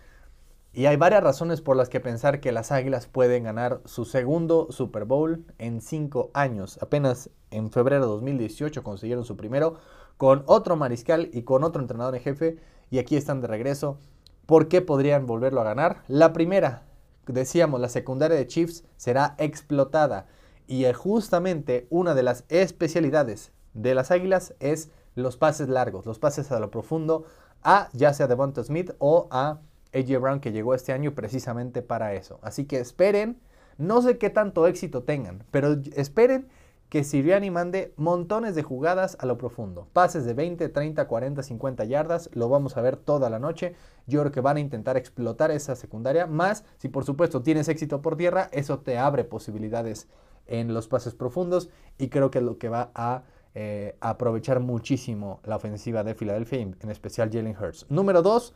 Y 0.76 0.84
hay 0.84 0.96
varias 0.98 1.22
razones 1.22 1.62
por 1.62 1.74
las 1.74 1.88
que 1.88 2.00
pensar 2.00 2.38
que 2.38 2.52
las 2.52 2.70
Águilas 2.70 3.06
pueden 3.06 3.44
ganar 3.44 3.80
su 3.86 4.04
segundo 4.04 4.66
Super 4.68 5.06
Bowl 5.06 5.42
en 5.56 5.80
cinco 5.80 6.30
años. 6.34 6.78
Apenas 6.82 7.30
en 7.50 7.70
febrero 7.70 8.02
de 8.02 8.10
2018 8.10 8.82
consiguieron 8.82 9.24
su 9.24 9.38
primero 9.38 9.78
con 10.18 10.42
otro 10.44 10.76
mariscal 10.76 11.30
y 11.32 11.44
con 11.44 11.64
otro 11.64 11.80
entrenador 11.80 12.14
en 12.14 12.20
jefe. 12.20 12.58
Y 12.90 12.98
aquí 12.98 13.16
están 13.16 13.40
de 13.40 13.46
regreso. 13.46 13.96
¿Por 14.44 14.68
qué 14.68 14.82
podrían 14.82 15.24
volverlo 15.24 15.62
a 15.62 15.64
ganar? 15.64 16.02
La 16.08 16.34
primera, 16.34 16.82
decíamos, 17.26 17.80
la 17.80 17.88
secundaria 17.88 18.36
de 18.36 18.46
Chiefs 18.46 18.84
será 18.98 19.34
explotada. 19.38 20.26
Y 20.66 20.84
justamente 20.92 21.86
una 21.88 22.14
de 22.14 22.22
las 22.22 22.44
especialidades 22.50 23.50
de 23.72 23.94
las 23.94 24.10
Águilas 24.10 24.52
es 24.60 24.90
los 25.14 25.38
pases 25.38 25.70
largos, 25.70 26.04
los 26.04 26.18
pases 26.18 26.52
a 26.52 26.60
lo 26.60 26.70
profundo 26.70 27.24
a 27.62 27.88
ya 27.94 28.12
sea 28.12 28.26
Devonta 28.26 28.62
Smith 28.62 28.90
o 28.98 29.26
a 29.30 29.60
AJ 29.94 30.20
Brown 30.20 30.40
que 30.40 30.52
llegó 30.52 30.74
este 30.74 30.92
año 30.92 31.14
precisamente 31.14 31.82
para 31.82 32.14
eso. 32.14 32.38
Así 32.42 32.64
que 32.64 32.78
esperen, 32.78 33.38
no 33.78 34.02
sé 34.02 34.18
qué 34.18 34.30
tanto 34.30 34.66
éxito 34.66 35.02
tengan, 35.02 35.44
pero 35.50 35.76
esperen 35.94 36.48
que 36.88 37.02
Siriani 37.02 37.50
mande 37.50 37.92
montones 37.96 38.54
de 38.54 38.62
jugadas 38.62 39.16
a 39.20 39.26
lo 39.26 39.38
profundo. 39.38 39.88
Pases 39.92 40.24
de 40.24 40.34
20, 40.34 40.68
30, 40.68 41.08
40, 41.08 41.42
50 41.42 41.84
yardas, 41.84 42.30
lo 42.32 42.48
vamos 42.48 42.76
a 42.76 42.80
ver 42.80 42.96
toda 42.96 43.28
la 43.28 43.38
noche. 43.38 43.74
Yo 44.06 44.20
creo 44.20 44.32
que 44.32 44.40
van 44.40 44.56
a 44.56 44.60
intentar 44.60 44.96
explotar 44.96 45.50
esa 45.50 45.74
secundaria, 45.74 46.26
más 46.26 46.64
si 46.78 46.88
por 46.88 47.04
supuesto 47.04 47.42
tienes 47.42 47.68
éxito 47.68 48.02
por 48.02 48.16
tierra, 48.16 48.48
eso 48.52 48.78
te 48.78 48.98
abre 48.98 49.24
posibilidades 49.24 50.08
en 50.46 50.72
los 50.74 50.86
pases 50.86 51.14
profundos 51.14 51.70
y 51.98 52.08
creo 52.08 52.30
que 52.30 52.38
es 52.38 52.44
lo 52.44 52.56
que 52.56 52.68
va 52.68 52.92
a 52.94 53.24
eh, 53.54 53.96
aprovechar 54.00 54.60
muchísimo 54.60 55.40
la 55.44 55.56
ofensiva 55.56 56.04
de 56.04 56.14
Filadelfia, 56.14 56.60
en 56.60 56.90
especial 56.90 57.30
Jalen 57.32 57.56
Hurts. 57.56 57.86
Número 57.88 58.22
2, 58.22 58.54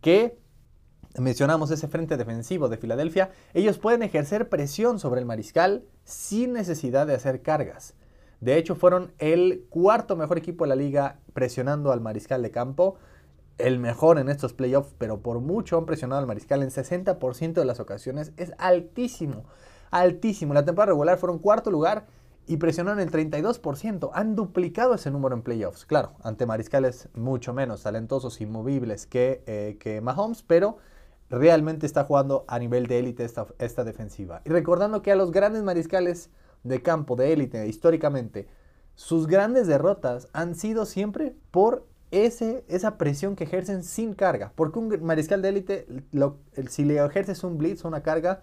que 0.00 0.38
mencionamos 1.18 1.70
ese 1.70 1.88
frente 1.88 2.16
defensivo 2.16 2.68
de 2.68 2.76
Filadelfia, 2.76 3.30
ellos 3.54 3.78
pueden 3.78 4.02
ejercer 4.02 4.48
presión 4.48 4.98
sobre 4.98 5.20
el 5.20 5.26
mariscal 5.26 5.84
sin 6.04 6.52
necesidad 6.52 7.06
de 7.06 7.14
hacer 7.14 7.42
cargas. 7.42 7.94
De 8.40 8.56
hecho, 8.56 8.74
fueron 8.74 9.12
el 9.18 9.66
cuarto 9.70 10.16
mejor 10.16 10.38
equipo 10.38 10.64
de 10.64 10.68
la 10.68 10.76
liga 10.76 11.18
presionando 11.32 11.92
al 11.92 12.00
mariscal 12.00 12.42
de 12.42 12.50
campo. 12.50 12.96
El 13.58 13.78
mejor 13.78 14.18
en 14.18 14.28
estos 14.28 14.52
playoffs, 14.52 14.94
pero 14.98 15.20
por 15.20 15.40
mucho 15.40 15.78
han 15.78 15.86
presionado 15.86 16.20
al 16.20 16.26
mariscal 16.26 16.62
en 16.62 16.68
60% 16.68 17.54
de 17.54 17.64
las 17.64 17.80
ocasiones. 17.80 18.32
Es 18.36 18.52
altísimo, 18.58 19.44
altísimo. 19.90 20.52
La 20.52 20.64
temporada 20.64 20.92
regular 20.92 21.16
fueron 21.16 21.38
cuarto 21.38 21.70
lugar 21.70 22.06
y 22.46 22.58
presionaron 22.58 23.00
el 23.00 23.10
32%. 23.10 24.10
Han 24.12 24.36
duplicado 24.36 24.94
ese 24.94 25.10
número 25.10 25.34
en 25.34 25.42
playoffs. 25.42 25.86
Claro, 25.86 26.12
ante 26.22 26.44
mariscales 26.44 27.08
mucho 27.14 27.54
menos 27.54 27.82
talentosos 27.82 28.40
y 28.42 28.46
movibles 28.46 29.06
que, 29.06 29.42
eh, 29.46 29.78
que 29.80 30.02
Mahomes, 30.02 30.42
pero 30.42 30.76
realmente 31.30 31.86
está 31.86 32.04
jugando 32.04 32.44
a 32.48 32.58
nivel 32.58 32.86
de 32.86 32.98
élite 32.98 33.24
esta, 33.24 33.46
esta 33.58 33.84
defensiva. 33.84 34.42
Y 34.44 34.50
recordando 34.50 35.02
que 35.02 35.12
a 35.12 35.16
los 35.16 35.32
grandes 35.32 35.62
mariscales 35.62 36.30
de 36.62 36.82
campo 36.82 37.16
de 37.16 37.32
élite 37.32 37.66
históricamente, 37.66 38.48
sus 38.94 39.26
grandes 39.26 39.66
derrotas 39.66 40.28
han 40.32 40.54
sido 40.54 40.86
siempre 40.86 41.34
por 41.50 41.86
ese, 42.10 42.64
esa 42.68 42.98
presión 42.98 43.36
que 43.36 43.44
ejercen 43.44 43.84
sin 43.84 44.14
carga. 44.14 44.52
Porque 44.54 44.78
un 44.78 45.02
mariscal 45.02 45.42
de 45.42 45.48
élite, 45.48 45.86
si 46.68 46.84
le 46.84 47.04
ejerces 47.04 47.44
un 47.44 47.58
blitz 47.58 47.84
o 47.84 47.88
una 47.88 48.02
carga, 48.02 48.40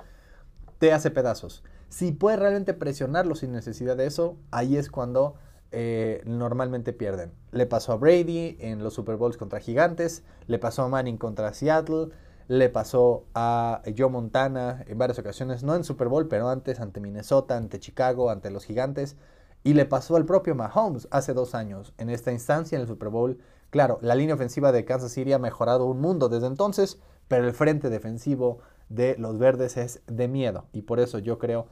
te 0.80 0.92
hace 0.92 1.12
pedazos. 1.12 1.64
Si 1.90 2.12
puedes 2.12 2.40
realmente 2.40 2.74
presionarlo 2.74 3.36
sin 3.36 3.52
necesidad 3.52 3.96
de 3.96 4.08
eso, 4.08 4.38
ahí 4.52 4.78
es 4.78 4.90
cuando 4.90 5.36
eh, 5.72 6.22
normalmente 6.26 6.94
pierden. 6.94 7.32
Le 7.52 7.66
pasó 7.66 7.94
a 7.94 7.98
Brady 7.98 8.58
en 8.60 8.84
los 8.84 8.94
Super 8.94 9.16
Bowls 9.16 9.38
contra 9.38 9.60
Gigantes, 9.60 10.24
le 10.48 10.60
pasó 10.60 10.84
a 10.84 10.88
Manning 10.88 11.18
contra 11.18 11.54
Seattle, 11.54 12.10
le 12.48 12.70
pasó 12.70 13.26
a 13.34 13.82
Joe 13.98 14.10
Montana 14.10 14.84
en 14.88 14.98
varias 14.98 15.20
ocasiones, 15.20 15.64
no 15.64 15.76
en 15.76 15.84
Super 15.84 16.08
Bowl, 16.08 16.28
pero 16.28 16.50
antes 16.50 16.80
ante 16.80 17.00
Minnesota, 17.00 17.58
ante 17.58 17.80
Chicago, 17.80 18.30
ante 18.30 18.52
los 18.52 18.66
Gigantes. 18.66 19.16
Y 19.64 19.76
le 19.76 19.86
pasó 19.86 20.18
al 20.18 20.26
propio 20.26 20.56
Mahomes 20.56 21.08
hace 21.10 21.34
dos 21.34 21.56
años, 21.56 21.94
en 21.98 22.10
esta 22.10 22.32
instancia 22.32 22.76
en 22.76 22.82
el 22.82 22.88
Super 22.88 23.10
Bowl. 23.10 23.40
Claro, 23.70 23.98
la 24.02 24.16
línea 24.16 24.36
ofensiva 24.36 24.72
de 24.72 24.86
Kansas 24.86 25.14
City 25.14 25.32
ha 25.34 25.40
mejorado 25.40 25.86
un 25.86 26.02
mundo 26.02 26.28
desde 26.28 26.48
entonces, 26.48 27.00
pero 27.28 27.48
el 27.48 27.54
frente 27.54 27.90
defensivo 27.90 28.60
de 28.90 29.16
los 29.18 29.40
verdes 29.40 29.78
es 29.78 30.02
de 30.08 30.28
miedo. 30.28 30.66
Y 30.74 30.84
por 30.84 31.00
eso 31.00 31.18
yo 31.20 31.40
creo 31.40 31.68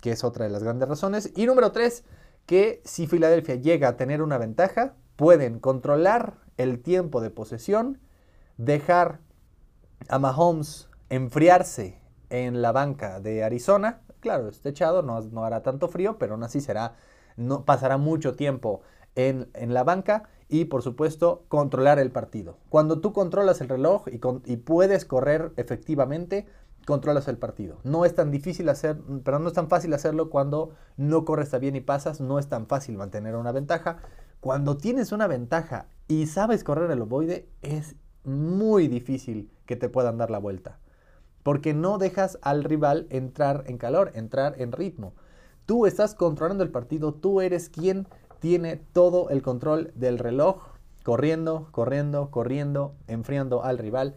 que 0.00 0.12
es 0.12 0.24
otra 0.24 0.44
de 0.44 0.50
las 0.50 0.62
grandes 0.62 0.88
razones. 0.88 1.32
Y 1.36 1.46
número 1.46 1.70
tres, 1.70 2.04
que 2.46 2.80
si 2.84 3.06
Filadelfia 3.06 3.56
llega 3.56 3.88
a 3.88 3.96
tener 3.96 4.22
una 4.22 4.38
ventaja, 4.38 4.94
pueden 5.16 5.60
controlar 5.60 6.38
el 6.56 6.80
tiempo 6.80 7.20
de 7.20 7.30
posesión, 7.30 8.00
dejar 8.56 9.20
a 10.08 10.18
Mahomes 10.18 10.88
enfriarse 11.08 12.00
en 12.30 12.62
la 12.62 12.72
banca 12.72 13.20
de 13.20 13.44
Arizona. 13.44 14.02
Claro, 14.20 14.48
este 14.48 14.70
echado, 14.70 15.02
no, 15.02 15.20
no 15.20 15.44
hará 15.44 15.62
tanto 15.62 15.88
frío, 15.88 16.18
pero 16.18 16.34
aún 16.34 16.42
así 16.42 16.60
será, 16.60 16.94
no, 17.36 17.64
pasará 17.64 17.98
mucho 17.98 18.34
tiempo 18.34 18.82
en, 19.14 19.48
la 19.72 19.84
banca 19.84 20.24
y 20.48 20.66
por 20.66 20.82
supuesto 20.82 21.44
controlar 21.48 21.98
el 21.98 22.10
partido. 22.10 22.58
Cuando 22.68 23.00
tú 23.00 23.12
controlas 23.12 23.60
el 23.60 23.68
reloj 23.68 24.08
y, 24.08 24.20
y, 24.50 24.56
puedes 24.56 25.04
correr 25.04 25.52
efectivamente, 25.56 26.46
controlas 26.86 27.28
el 27.28 27.38
partido. 27.38 27.78
No 27.84 28.04
es 28.04 28.14
tan 28.14 28.30
difícil 28.30 28.68
hacer, 28.68 28.98
pero 29.24 29.38
no 29.38 29.48
es 29.48 29.54
tan 29.54 29.68
fácil 29.68 29.94
hacerlo 29.94 30.30
cuando 30.30 30.74
no 30.96 31.24
corres 31.24 31.50
tan 31.50 31.60
bien 31.60 31.76
y 31.76 31.80
pasas, 31.80 32.20
no 32.20 32.38
es 32.38 32.48
tan 32.48 32.66
fácil 32.66 32.96
mantener 32.96 33.36
una 33.36 33.52
ventaja. 33.52 33.98
Cuando 34.40 34.76
tienes 34.76 35.12
una 35.12 35.26
ventaja 35.26 35.86
y 36.08 36.26
sabes 36.26 36.64
correr 36.64 36.90
el 36.90 37.02
ovoide, 37.02 37.48
es 37.62 37.96
muy 38.24 38.88
difícil 38.88 39.50
que 39.66 39.76
te 39.76 39.88
puedan 39.88 40.18
dar 40.18 40.30
la 40.30 40.38
vuelta. 40.38 40.78
Porque 41.42 41.74
no 41.74 41.98
dejas 41.98 42.38
al 42.42 42.64
rival 42.64 43.06
entrar 43.10 43.64
en 43.66 43.78
calor, 43.78 44.12
entrar 44.14 44.60
en 44.60 44.72
ritmo. 44.72 45.14
Tú 45.66 45.86
estás 45.86 46.14
controlando 46.14 46.64
el 46.64 46.70
partido, 46.70 47.14
tú 47.14 47.40
eres 47.40 47.68
quien 47.68 48.06
tiene 48.38 48.76
todo 48.76 49.30
el 49.30 49.42
control 49.42 49.92
del 49.94 50.18
reloj, 50.18 50.62
corriendo, 51.02 51.68
corriendo, 51.70 52.30
corriendo, 52.30 52.94
enfriando 53.06 53.62
al 53.62 53.78
rival 53.78 54.16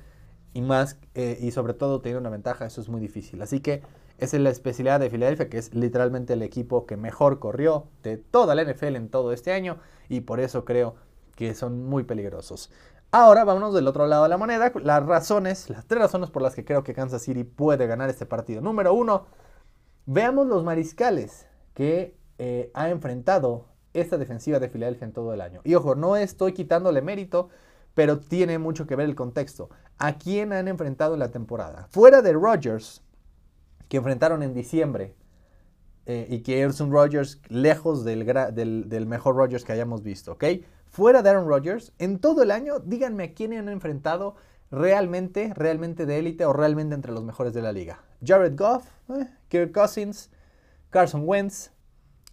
y 0.54 0.62
más, 0.62 0.98
eh, 1.16 1.38
y 1.40 1.52
sobre 1.52 1.74
todo 1.74 2.02
teniendo 2.02 2.22
una 2.22 2.30
ventaja, 2.30 2.66
eso 2.66 2.82
es 2.82 2.90
muy 2.90 3.00
difícil. 3.00 3.42
Así 3.42 3.60
que 3.60 3.84
esa 4.18 4.38
es 4.38 4.44
la 4.44 4.50
especialidad 4.50 5.00
de 5.00 5.10
Filadelfia, 5.10 5.50
que 5.50 5.60
es 5.60 5.74
literalmente 5.76 6.34
el 6.34 6.42
equipo 6.42 6.86
que 6.86 6.98
mejor 6.98 7.40
corrió 7.40 7.88
de 8.04 8.18
toda 8.18 8.56
la 8.56 8.64
NFL 8.64 8.96
en 8.96 9.10
todo 9.10 9.32
este 9.32 9.52
año, 9.52 9.78
y 10.10 10.22
por 10.22 10.40
eso 10.40 10.66
creo 10.66 10.96
que 11.36 11.54
son 11.54 11.86
muy 11.86 12.04
peligrosos. 12.04 12.72
Ahora 13.12 13.46
vámonos 13.46 13.74
del 13.74 13.88
otro 13.88 14.06
lado 14.06 14.24
de 14.24 14.30
la 14.30 14.38
moneda. 14.38 14.72
Las 14.84 15.06
razones, 15.06 15.70
las 15.70 15.86
tres 15.86 16.02
razones 16.02 16.30
por 16.30 16.42
las 16.42 16.56
que 16.56 16.66
creo 16.66 16.84
que 16.84 16.94
Kansas 16.94 17.22
City 17.22 17.44
puede 17.44 17.88
ganar 17.88 18.10
este 18.10 18.26
partido. 18.26 18.62
Número 18.62 18.94
uno, 18.94 19.26
veamos 20.06 20.48
los 20.48 20.64
mariscales 20.64 21.48
que 21.74 22.18
eh, 22.38 22.72
ha 22.74 22.90
enfrentado 22.90 23.66
esta 23.94 24.18
defensiva 24.18 24.60
de 24.60 24.70
Filadelfia 24.70 25.06
en 25.06 25.14
todo 25.14 25.34
el 25.34 25.42
año. 25.42 25.62
Y 25.64 25.76
ojo, 25.76 25.96
no 25.96 26.16
estoy 26.16 26.54
quitándole 26.54 27.02
mérito, 27.02 27.50
pero 27.94 28.20
tiene 28.20 28.60
mucho 28.60 28.86
que 28.86 28.96
ver 28.96 29.08
el 29.08 29.16
contexto. 29.16 29.70
¿A 29.98 30.18
quién 30.18 30.54
han 30.54 30.68
enfrentado 30.68 31.14
en 31.14 31.20
la 31.20 31.32
temporada? 31.32 31.88
Fuera 31.90 32.22
de 32.22 32.34
Rodgers, 32.34 33.02
que 33.90 33.98
enfrentaron 33.98 34.44
en 34.44 34.54
diciembre, 34.54 35.16
eh, 36.06 36.26
y 36.30 36.40
que 36.40 36.64
es 36.64 36.80
un 36.80 36.92
Rodgers 36.92 37.42
lejos 37.50 38.06
del, 38.06 38.26
del, 38.56 39.06
mejor 39.08 39.36
Rodgers 39.36 39.66
que 39.66 39.74
hayamos 39.74 40.04
visto, 40.04 40.34
¿ok? 40.34 40.44
Fuera 40.90 41.22
de 41.22 41.30
Aaron 41.30 41.48
Rodgers, 41.48 41.94
en 42.00 42.20
todo 42.20 42.44
el 42.44 42.52
año, 42.52 42.80
díganme 42.80 43.24
a 43.24 43.34
quién 43.34 43.54
han 43.54 43.70
enfrentado 43.70 44.36
realmente, 44.72 45.54
realmente 45.56 46.06
de 46.06 46.20
élite 46.20 46.46
o 46.46 46.54
realmente 46.54 46.96
entre 46.96 47.12
los 47.12 47.24
mejores 47.24 47.54
de 47.54 47.62
la 47.62 47.72
liga. 47.72 48.04
Jared 48.26 48.56
Goff, 48.58 48.90
eh, 49.10 49.28
Kirk 49.48 49.72
Cousins, 49.72 50.30
Carson 50.90 51.24
Wentz, 51.26 51.72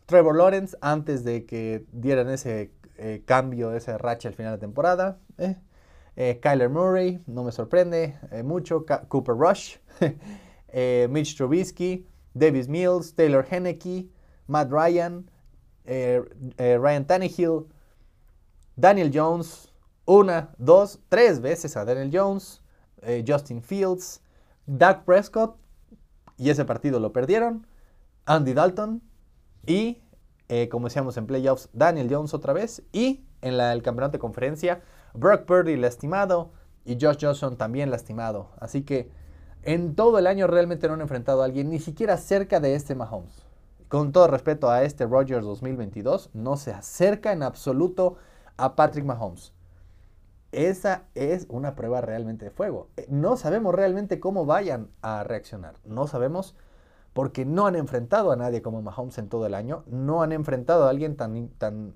Trevor 0.07 0.37
Lawrence, 0.37 0.77
antes 0.81 1.25
de 1.25 1.47
que 1.47 1.87
dieran 1.93 2.29
ese 2.29 2.73
eh, 2.97 3.23
cambio, 3.25 3.73
ese 3.73 3.97
racha 3.99 4.29
al 4.29 4.35
final 4.35 4.53
de 4.53 4.59
temporada. 4.59 5.19
Eh, 6.17 6.39
Kyler 6.41 6.69
Murray, 6.69 7.21
no 7.27 7.43
me 7.43 7.51
sorprende 7.51 8.17
mucho. 8.45 8.85
Cooper 9.09 9.35
Rush, 9.35 9.79
Mitch 11.09 11.37
Trubisky, 11.37 12.07
Davis 12.35 12.69
Mills, 12.69 13.15
Taylor 13.15 13.45
Henneke, 13.45 14.09
Matt 14.47 14.71
Ryan, 14.71 15.29
Ryan 15.87 17.05
Tannehill, 17.07 17.67
Daniel 18.77 19.11
Jones, 19.13 19.73
una, 20.05 20.55
dos, 20.59 21.01
tres 21.09 21.41
veces 21.41 21.77
a 21.77 21.85
Daniel 21.85 22.11
Jones, 22.13 22.63
eh, 23.03 23.25
Justin 23.27 23.63
Fields, 23.63 24.23
Doug 24.67 25.05
Prescott, 25.05 25.57
y 26.37 26.51
ese 26.51 26.65
partido 26.65 27.01
lo 27.01 27.13
perdieron, 27.13 27.67
Andy 28.27 28.55
Dalton, 28.55 29.03
y 29.67 30.03
eh, 30.49 30.69
como 30.69 30.89
decíamos 30.89 31.17
en 31.17 31.27
playoffs, 31.27 31.69
Daniel 31.73 32.09
Jones 32.11 32.35
otra 32.35 32.53
vez, 32.53 32.83
y 32.93 33.25
en 33.41 33.55
el 33.55 33.83
campeonato 33.83 34.13
de 34.13 34.19
conferencia, 34.19 34.83
Brock 35.15 35.45
Purdy 35.45 35.77
lastimado, 35.77 36.53
y 36.85 36.99
Josh 37.01 37.19
Johnson 37.21 37.57
también 37.57 37.91
lastimado. 37.91 38.51
Así 38.59 38.83
que 38.83 39.11
en 39.63 39.95
todo 39.95 40.19
el 40.19 40.27
año 40.27 40.47
realmente 40.47 40.87
no 40.87 40.95
han 40.95 41.01
enfrentado 41.01 41.43
a 41.43 41.47
alguien 41.47 41.71
ni 41.71 41.79
siquiera 41.79 42.17
cerca 42.17 42.61
de 42.61 42.75
este 42.75 42.95
Mahomes. 42.95 43.47
Con 43.89 44.13
todo 44.13 44.27
respeto 44.27 44.71
a 44.71 44.83
este 44.83 45.07
Rogers 45.07 45.45
2022, 45.45 46.31
no 46.35 46.57
se 46.57 46.73
acerca 46.73 47.33
en 47.33 47.43
absoluto 47.43 48.17
a 48.57 48.77
Patrick 48.77 49.05
Mahomes. 49.05 49.53
Esa 50.53 51.03
es 51.15 51.47
una 51.49 51.75
prueba 51.75 52.01
realmente 52.01 52.45
de 52.45 52.51
fuego. 52.51 52.89
Eh, 52.97 53.07
no 53.09 53.37
sabemos 53.37 53.75
realmente 53.75 54.21
cómo 54.21 54.47
vayan 54.47 54.89
a 55.03 55.25
reaccionar. 55.25 55.75
No 55.85 56.07
sabemos 56.07 56.55
porque 57.13 57.45
no 57.45 57.67
han 57.67 57.77
enfrentado 57.77 58.31
a 58.31 58.37
nadie 58.37 58.63
como 58.63 58.83
Mahomes 58.83 59.19
en 59.19 59.29
todo 59.29 59.47
el 59.47 59.55
año. 59.55 59.85
No 59.87 60.23
han 60.23 60.33
enfrentado 60.33 60.85
a 60.85 60.91
alguien 60.91 61.17
tan, 61.17 61.49
tan 61.59 61.95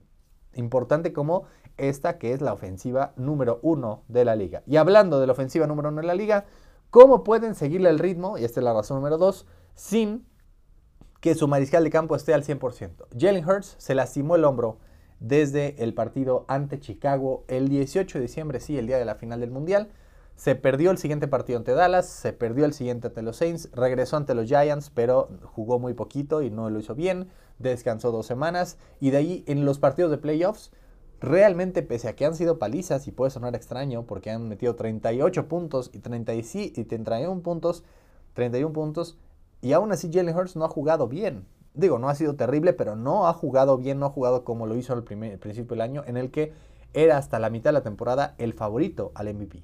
importante 0.55 1.13
como 1.13 1.45
esta 1.77 2.19
que 2.19 2.33
es 2.33 2.41
la 2.41 2.53
ofensiva 2.53 3.13
número 3.17 3.61
uno 3.63 4.03
de 4.09 4.25
la 4.25 4.35
liga. 4.35 4.63
Y 4.67 4.77
hablando 4.77 5.21
de 5.21 5.27
la 5.27 5.33
ofensiva 5.33 5.67
número 5.67 5.91
uno 5.91 6.01
de 6.01 6.07
la 6.07 6.15
liga, 6.15 6.45
¿cómo 6.91 7.23
pueden 7.23 7.55
seguirle 7.55 7.91
el 7.91 7.99
ritmo? 7.99 8.39
Y 8.39 8.45
esta 8.45 8.61
es 8.61 8.65
la 8.65 8.75
razón 8.75 8.97
número 8.97 9.19
dos, 9.19 9.47
sin 9.75 10.27
que 11.21 11.35
su 11.35 11.47
mariscal 11.49 11.85
de 11.85 11.91
campo 11.91 12.17
esté 12.17 12.35
al 12.35 12.45
100%. 12.45 13.07
Jalen 13.17 13.49
Hurts 13.49 13.77
se 13.79 13.95
lastimó 13.95 14.37
el 14.37 14.45
hombro 14.45 14.79
desde 15.21 15.83
el 15.83 15.95
partido 15.95 16.45
ante 16.49 16.81
Chicago 16.81 17.45
el 17.49 17.69
18 17.69 18.19
de 18.19 18.23
diciembre, 18.23 18.61
sí, 18.61 18.79
el 18.79 18.87
día 18.87 18.99
de 18.99 19.05
la 19.05 19.17
final 19.17 19.41
del 19.41 19.51
Mundial. 19.51 19.89
Se 20.37 20.55
perdió 20.55 20.93
el 20.93 20.99
siguiente 20.99 21.27
partido 21.27 21.59
ante 21.59 21.73
Dallas, 21.73 22.07
se 22.07 22.33
perdió 22.33 22.65
el 22.65 22.73
siguiente 22.73 23.09
ante 23.09 23.23
los 23.23 23.37
Saints, 23.39 23.71
regresó 23.73 24.17
ante 24.17 24.35
los 24.35 24.47
Giants, 24.47 24.91
pero 24.91 25.29
jugó 25.43 25.81
muy 25.81 25.95
poquito 25.95 26.43
y 26.43 26.51
no 26.51 26.71
lo 26.71 26.79
hizo 26.79 26.95
bien, 26.95 27.29
descansó 27.59 28.13
dos 28.13 28.27
semanas 28.27 28.79
y 29.01 29.11
de 29.11 29.17
ahí 29.17 29.45
en 29.49 29.65
los 29.65 29.81
partidos 29.81 30.13
de 30.13 30.19
playoffs, 30.19 30.71
realmente 31.21 31.83
pese 31.83 32.07
a 32.07 32.15
que 32.15 32.25
han 32.25 32.37
sido 32.37 32.61
palizas 32.61 33.09
y 33.09 33.11
puede 33.11 33.33
sonar 33.33 33.57
extraño 33.57 34.05
porque 34.07 34.31
han 34.31 34.49
metido 34.49 34.77
38 34.77 35.49
puntos 35.49 35.91
y, 35.93 35.99
30 35.99 36.35
y 36.35 36.43
31 36.85 37.43
puntos, 37.43 37.83
31 38.35 38.73
puntos 38.73 39.19
y 39.61 39.73
aún 39.73 39.91
así 39.91 40.09
Jalen 40.13 40.37
Hurts 40.37 40.55
no 40.55 40.65
ha 40.65 40.69
jugado 40.69 41.09
bien 41.09 41.47
digo, 41.75 41.99
no 41.99 42.09
ha 42.09 42.15
sido 42.15 42.35
terrible, 42.35 42.73
pero 42.73 42.97
no 42.97 43.29
ha 43.29 43.33
jugado 43.33 43.77
bien, 43.77 43.99
no 43.99 44.07
ha 44.07 44.11
jugado 44.11 44.45
como 44.45 44.67
lo 44.67 44.77
hizo 44.77 44.93
al 44.93 45.05
principio 45.05 45.75
del 45.75 45.81
año, 45.81 46.03
en 46.07 46.17
el 46.17 46.31
que 46.31 46.53
era 46.95 47.17
hasta 47.17 47.39
la 47.39 47.51
mitad 47.51 47.71
de 47.71 47.75
la 47.75 47.83
temporada 47.83 48.35
el 48.39 48.55
favorito 48.55 49.13
al 49.15 49.33
MVP. 49.35 49.63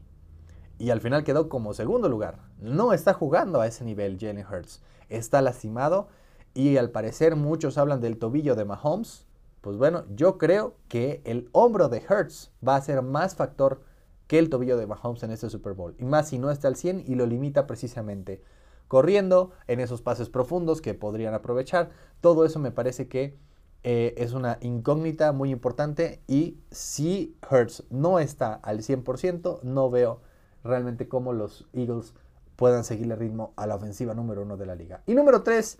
Y 0.79 0.91
al 0.91 1.01
final 1.01 1.25
quedó 1.25 1.49
como 1.49 1.73
segundo 1.73 2.09
lugar. 2.09 2.39
No 2.61 2.93
está 2.93 3.15
jugando 3.15 3.61
a 3.61 3.67
ese 3.67 3.85
nivel 3.85 4.19
Jalen 4.19 4.45
Hurts. 4.45 4.83
Está 5.09 5.41
lastimado 5.41 6.09
y 6.53 6.77
al 6.77 6.91
parecer 6.91 7.37
muchos 7.37 7.79
hablan 7.79 8.01
del 8.01 8.19
tobillo 8.19 8.55
de 8.55 8.65
Mahomes. 8.65 9.27
Pues 9.61 9.77
bueno, 9.77 10.05
yo 10.15 10.37
creo 10.37 10.77
que 10.89 11.23
el 11.25 11.49
hombro 11.53 11.89
de 11.89 12.03
Hertz 12.07 12.51
va 12.67 12.77
a 12.77 12.83
ser 12.83 13.03
más 13.03 13.35
factor 13.35 13.83
que 14.27 14.39
el 14.39 14.51
tobillo 14.51 14.77
de 14.77 14.87
Mahomes 14.87 15.23
en 15.23 15.31
este 15.31 15.49
Super 15.49 15.73
Bowl. 15.73 15.95
Y 15.99 16.05
más 16.05 16.29
si 16.29 16.39
no 16.39 16.51
está 16.51 16.69
al 16.69 16.77
100 16.77 17.05
y 17.07 17.15
lo 17.15 17.27
limita 17.27 17.67
precisamente 17.67 18.43
corriendo 18.89 19.51
en 19.67 19.81
esos 19.81 20.03
pases 20.03 20.29
profundos 20.29 20.81
que 20.81 20.95
podrían 20.95 21.35
aprovechar. 21.35 21.91
Todo 22.21 22.45
eso 22.45 22.59
me 22.59 22.71
parece 22.71 23.09
que 23.09 23.37
eh, 23.83 24.15
es 24.17 24.33
una 24.33 24.59
incógnita 24.63 25.33
muy 25.33 25.51
importante 25.51 26.23
y 26.27 26.59
si 26.71 27.37
Hertz 27.51 27.85
no 27.91 28.19
está 28.19 28.55
al 28.55 28.81
100%, 28.81 29.61
no 29.63 29.91
veo 29.91 30.23
realmente 30.63 31.07
cómo 31.07 31.33
los 31.33 31.69
Eagles 31.75 32.15
puedan 32.57 32.85
seguirle 32.85 33.17
ritmo 33.17 33.53
a 33.57 33.67
la 33.67 33.75
ofensiva 33.75 34.15
número 34.15 34.43
uno 34.43 34.57
de 34.57 34.67
la 34.67 34.75
liga. 34.75 35.03
Y 35.07 35.15
número 35.15 35.43
tres, 35.43 35.79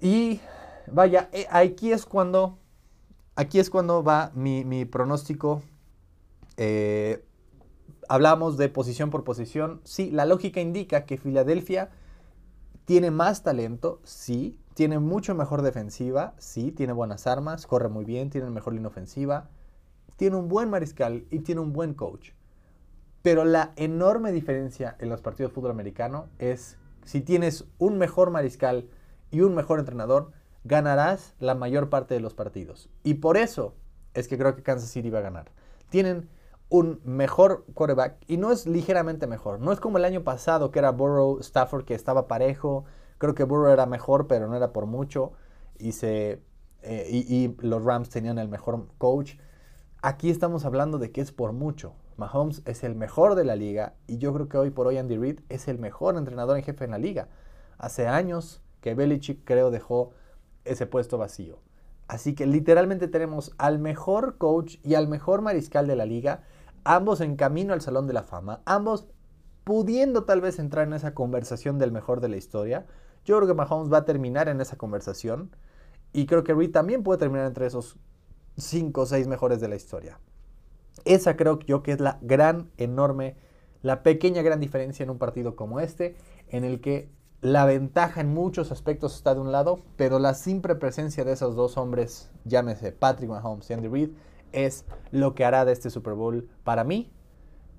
y 0.00 0.40
vaya, 0.92 1.28
eh, 1.32 1.46
aquí 1.50 1.92
es 1.92 2.04
cuando, 2.04 2.58
aquí 3.36 3.58
es 3.58 3.70
cuando 3.70 4.02
va 4.02 4.30
mi, 4.34 4.84
pronóstico. 4.84 5.62
Eh, 6.56 7.24
hablamos 8.08 8.56
de 8.56 8.68
posición 8.68 9.10
por 9.10 9.24
posición. 9.24 9.80
Sí, 9.84 10.10
la 10.10 10.24
lógica 10.24 10.60
indica 10.60 11.04
que 11.04 11.16
Filadelfia 11.16 11.90
tiene 12.88 13.10
más 13.10 13.42
talento, 13.42 14.00
sí, 14.02 14.58
tiene 14.72 14.98
mucho 14.98 15.34
mejor 15.34 15.60
defensiva, 15.60 16.32
sí, 16.38 16.72
tiene 16.72 16.94
buenas 16.94 17.26
armas, 17.26 17.66
corre 17.66 17.90
muy 17.90 18.06
bien, 18.06 18.30
tiene 18.30 18.48
mejor 18.48 18.72
línea 18.72 18.88
ofensiva, 18.88 19.50
tiene 20.16 20.36
un 20.36 20.48
buen 20.48 20.70
mariscal 20.70 21.26
y 21.30 21.40
tiene 21.40 21.60
un 21.60 21.74
buen 21.74 21.92
coach. 21.92 22.30
Pero 23.20 23.44
la 23.44 23.74
enorme 23.76 24.32
diferencia 24.32 24.96
en 25.00 25.10
los 25.10 25.20
partidos 25.20 25.50
de 25.50 25.54
fútbol 25.54 25.72
americano 25.72 26.30
es 26.38 26.78
si 27.04 27.20
tienes 27.20 27.66
un 27.76 27.98
mejor 27.98 28.30
mariscal 28.30 28.88
y 29.30 29.42
un 29.42 29.54
mejor 29.54 29.80
entrenador, 29.80 30.32
ganarás 30.64 31.34
la 31.40 31.54
mayor 31.54 31.90
parte 31.90 32.14
de 32.14 32.20
los 32.20 32.32
partidos. 32.32 32.88
Y 33.02 33.14
por 33.14 33.36
eso 33.36 33.74
es 34.14 34.28
que 34.28 34.38
creo 34.38 34.56
que 34.56 34.62
Kansas 34.62 34.88
City 34.88 35.10
va 35.10 35.18
a 35.18 35.28
ganar. 35.28 35.52
Tienen 35.90 36.30
un 36.70 37.00
mejor 37.04 37.64
quarterback 37.74 38.18
y 38.26 38.36
no 38.36 38.52
es 38.52 38.66
ligeramente 38.66 39.26
mejor. 39.26 39.60
No 39.60 39.72
es 39.72 39.80
como 39.80 39.98
el 39.98 40.04
año 40.04 40.22
pasado 40.22 40.70
que 40.70 40.78
era 40.78 40.90
Burrow, 40.90 41.38
Stafford 41.40 41.84
que 41.84 41.94
estaba 41.94 42.28
parejo. 42.28 42.84
Creo 43.18 43.34
que 43.34 43.44
Burrow 43.44 43.72
era 43.72 43.86
mejor, 43.86 44.26
pero 44.26 44.48
no 44.48 44.56
era 44.56 44.72
por 44.72 44.86
mucho. 44.86 45.32
Y, 45.78 45.92
se, 45.92 46.42
eh, 46.82 47.06
y, 47.10 47.56
los 47.60 47.84
Rams 47.84 48.10
tenían 48.10 48.38
el 48.38 48.48
mejor 48.48 48.86
coach. 48.98 49.34
Aquí 50.02 50.30
estamos 50.30 50.64
hablando 50.64 50.98
de 50.98 51.10
que 51.10 51.20
es 51.20 51.32
por 51.32 51.52
mucho. 51.52 51.94
Mahomes 52.16 52.62
es 52.66 52.84
el 52.84 52.94
mejor 52.94 53.34
de 53.34 53.44
la 53.44 53.56
liga 53.56 53.94
y 54.06 54.18
yo 54.18 54.34
creo 54.34 54.48
que 54.48 54.58
hoy 54.58 54.70
por 54.70 54.88
hoy 54.88 54.98
Andy 54.98 55.16
Reid 55.16 55.40
es 55.48 55.68
el 55.68 55.78
mejor 55.78 56.16
entrenador 56.16 56.56
en 56.56 56.64
jefe 56.64 56.84
en 56.84 56.90
la 56.90 56.98
liga. 56.98 57.28
Hace 57.78 58.08
años 58.08 58.60
que 58.80 58.94
Belichick 58.94 59.44
creo 59.44 59.70
dejó 59.70 60.10
ese 60.64 60.86
puesto 60.86 61.16
vacío. 61.16 61.60
Así 62.08 62.34
que 62.34 62.46
literalmente 62.46 63.06
tenemos 63.06 63.52
al 63.58 63.78
mejor 63.78 64.38
coach 64.38 64.76
y 64.82 64.94
al 64.94 65.08
mejor 65.08 65.42
mariscal 65.42 65.86
de 65.86 65.94
la 65.94 66.06
liga 66.06 66.42
ambos 66.88 67.20
en 67.20 67.36
camino 67.36 67.74
al 67.74 67.82
Salón 67.82 68.06
de 68.06 68.14
la 68.14 68.22
Fama, 68.22 68.62
ambos 68.64 69.06
pudiendo 69.64 70.24
tal 70.24 70.40
vez 70.40 70.58
entrar 70.58 70.86
en 70.86 70.94
esa 70.94 71.12
conversación 71.12 71.78
del 71.78 71.92
mejor 71.92 72.22
de 72.22 72.30
la 72.30 72.38
historia. 72.38 72.86
Yo 73.26 73.36
creo 73.36 73.46
que 73.46 73.52
Mahomes 73.52 73.92
va 73.92 73.98
a 73.98 74.04
terminar 74.06 74.48
en 74.48 74.62
esa 74.62 74.76
conversación 74.76 75.54
y 76.14 76.24
creo 76.24 76.44
que 76.44 76.54
Reed 76.54 76.70
también 76.70 77.02
puede 77.02 77.18
terminar 77.18 77.46
entre 77.46 77.66
esos 77.66 77.98
5 78.56 79.02
o 79.02 79.04
6 79.04 79.28
mejores 79.28 79.60
de 79.60 79.68
la 79.68 79.76
historia. 79.76 80.18
Esa 81.04 81.36
creo 81.36 81.58
yo 81.58 81.82
que 81.82 81.92
es 81.92 82.00
la 82.00 82.18
gran, 82.22 82.70
enorme, 82.78 83.36
la 83.82 84.02
pequeña 84.02 84.40
gran 84.40 84.58
diferencia 84.58 85.02
en 85.02 85.10
un 85.10 85.18
partido 85.18 85.56
como 85.56 85.80
este, 85.80 86.16
en 86.48 86.64
el 86.64 86.80
que 86.80 87.10
la 87.42 87.66
ventaja 87.66 88.22
en 88.22 88.32
muchos 88.32 88.72
aspectos 88.72 89.14
está 89.14 89.34
de 89.34 89.42
un 89.42 89.52
lado, 89.52 89.80
pero 89.96 90.18
la 90.18 90.32
simple 90.32 90.74
presencia 90.74 91.22
de 91.24 91.32
esos 91.32 91.54
dos 91.54 91.76
hombres, 91.76 92.30
llámese 92.46 92.92
Patrick 92.92 93.28
Mahomes 93.28 93.68
y 93.68 93.74
Andy 93.74 93.88
Reid, 93.88 94.10
es 94.52 94.84
lo 95.10 95.34
que 95.34 95.44
hará 95.44 95.64
de 95.64 95.72
este 95.72 95.90
Super 95.90 96.14
Bowl 96.14 96.48
para 96.64 96.84
mí, 96.84 97.10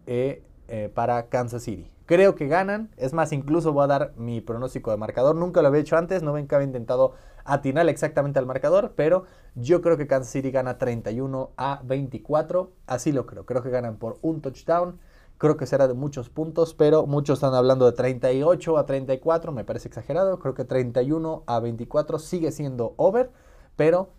eh, 0.07 0.43
eh, 0.67 0.91
para 0.93 1.29
Kansas 1.29 1.63
City. 1.63 1.91
Creo 2.05 2.33
que 2.33 2.47
ganan, 2.47 2.89
es 2.97 3.13
más, 3.13 3.31
incluso 3.31 3.71
voy 3.71 3.83
a 3.83 3.87
dar 3.87 4.13
mi 4.17 4.41
pronóstico 4.41 4.89
de 4.89 4.97
marcador. 4.97 5.35
Nunca 5.35 5.61
lo 5.61 5.67
había 5.67 5.81
hecho 5.81 5.95
antes, 5.95 6.23
no 6.23 6.33
que 6.33 6.55
había 6.55 6.65
intentado 6.65 7.13
atinar 7.45 7.87
exactamente 7.87 8.39
al 8.39 8.47
marcador, 8.47 8.93
pero 8.95 9.25
yo 9.55 9.81
creo 9.81 9.97
que 9.97 10.07
Kansas 10.07 10.31
City 10.31 10.49
gana 10.49 10.77
31 10.77 11.51
a 11.55 11.81
24. 11.83 12.71
Así 12.87 13.11
lo 13.11 13.25
creo, 13.25 13.45
creo 13.45 13.61
que 13.61 13.69
ganan 13.69 13.97
por 13.97 14.17
un 14.21 14.41
touchdown. 14.41 14.99
Creo 15.37 15.55
que 15.55 15.65
será 15.65 15.87
de 15.87 15.93
muchos 15.93 16.29
puntos, 16.29 16.73
pero 16.73 17.05
muchos 17.05 17.37
están 17.37 17.53
hablando 17.53 17.85
de 17.85 17.93
38 17.93 18.77
a 18.77 18.85
34, 18.85 19.51
me 19.51 19.63
parece 19.63 19.87
exagerado. 19.87 20.39
Creo 20.39 20.53
que 20.53 20.65
31 20.65 21.43
a 21.45 21.59
24 21.59 22.19
sigue 22.19 22.51
siendo 22.51 22.93
over, 22.97 23.31
pero 23.75 24.09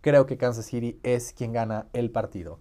creo 0.00 0.26
que 0.26 0.36
Kansas 0.36 0.66
City 0.66 0.98
es 1.02 1.32
quien 1.32 1.52
gana 1.52 1.86
el 1.92 2.10
partido. 2.10 2.58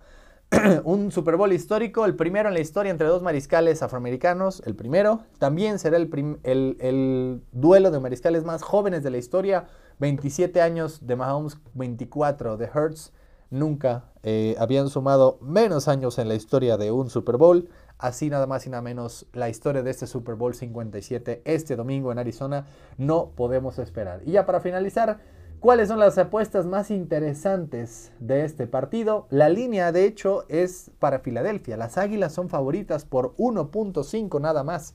un 0.85 1.11
Super 1.11 1.35
Bowl 1.35 1.51
histórico, 1.51 2.05
el 2.05 2.15
primero 2.15 2.47
en 2.47 2.53
la 2.53 2.61
historia 2.61 2.89
entre 2.89 3.07
dos 3.07 3.21
mariscales 3.21 3.83
afroamericanos, 3.83 4.63
el 4.65 4.75
primero. 4.75 5.21
También 5.39 5.77
será 5.77 5.97
el, 5.97 6.09
el, 6.43 7.41
duelo 7.51 7.91
de 7.91 7.99
mariscales 7.99 8.45
más 8.45 8.61
jóvenes 8.61 9.03
de 9.03 9.09
la 9.11 9.17
historia, 9.17 9.67
27 9.99 10.61
años 10.61 11.05
de 11.05 11.15
Mahomes, 11.17 11.57
24 11.73 12.55
de 12.55 12.65
Hertz. 12.65 13.11
Nunca 13.49 14.05
eh, 14.23 14.55
habían 14.59 14.89
sumado 14.89 15.37
menos 15.41 15.87
años 15.87 16.17
en 16.17 16.27
la 16.27 16.35
historia 16.35 16.77
de 16.77 16.91
un 16.91 17.09
Super 17.09 17.37
Bowl. 17.37 17.69
Así 17.97 18.29
nada 18.29 18.45
más 18.45 18.65
y 18.67 18.69
nada 18.69 18.81
menos 18.81 19.25
la 19.33 19.49
historia 19.49 19.83
de 19.83 19.89
este 19.89 20.05
Super 20.05 20.35
Bowl 20.35 20.53
57 20.53 21.41
este 21.45 21.75
domingo 21.75 22.11
en 22.11 22.19
Arizona. 22.19 22.67
No 22.97 23.31
podemos 23.35 23.79
esperar. 23.79 24.21
Y 24.25 24.33
ya 24.33 24.45
para 24.45 24.59
finalizar, 24.59 25.19
¿Cuáles 25.59 25.87
son 25.87 25.97
las 25.97 26.19
apuestas 26.19 26.67
más 26.67 26.91
interesantes 26.91 28.11
de 28.19 28.45
este 28.45 28.67
partido? 28.67 29.25
La 29.31 29.49
línea, 29.49 29.91
de 29.91 30.05
hecho, 30.05 30.45
es 30.49 30.91
para 30.99 31.19
Filadelfia. 31.19 31.77
Las 31.77 31.97
Águilas 31.97 32.31
son 32.31 32.47
favoritas 32.47 33.05
por 33.05 33.35
1.5 33.37 34.39
nada 34.39 34.63
más. 34.63 34.93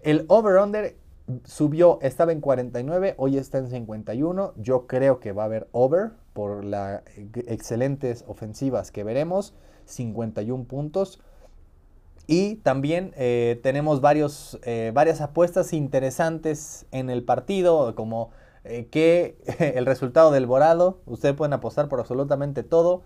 El 0.00 0.24
over-under 0.28 0.96
subió, 1.44 1.98
estaba 2.00 2.32
en 2.32 2.40
49, 2.40 3.14
hoy 3.18 3.36
está 3.36 3.58
en 3.58 3.68
51. 3.68 4.54
Yo 4.56 4.86
creo 4.86 5.20
que 5.20 5.32
va 5.32 5.42
a 5.42 5.46
haber 5.46 5.68
over 5.72 6.12
por 6.32 6.64
las 6.64 7.02
excelentes 7.46 8.24
ofensivas 8.26 8.90
que 8.90 9.04
veremos. 9.04 9.54
51 9.84 10.64
puntos. 10.64 11.20
Y 12.26 12.56
también 12.56 13.12
eh, 13.16 13.60
tenemos 13.62 14.00
varios, 14.00 14.58
eh, 14.62 14.92
varias 14.94 15.20
apuestas 15.20 15.74
interesantes 15.74 16.86
en 16.90 17.10
el 17.10 17.22
partido, 17.22 17.94
como 17.94 18.30
eh, 18.64 18.86
que 18.88 19.38
el 19.76 19.86
resultado 19.86 20.30
del 20.30 20.46
volado, 20.46 21.00
ustedes 21.06 21.34
pueden 21.34 21.52
apostar 21.52 21.88
por 21.88 22.00
absolutamente 22.00 22.62
todo. 22.62 23.02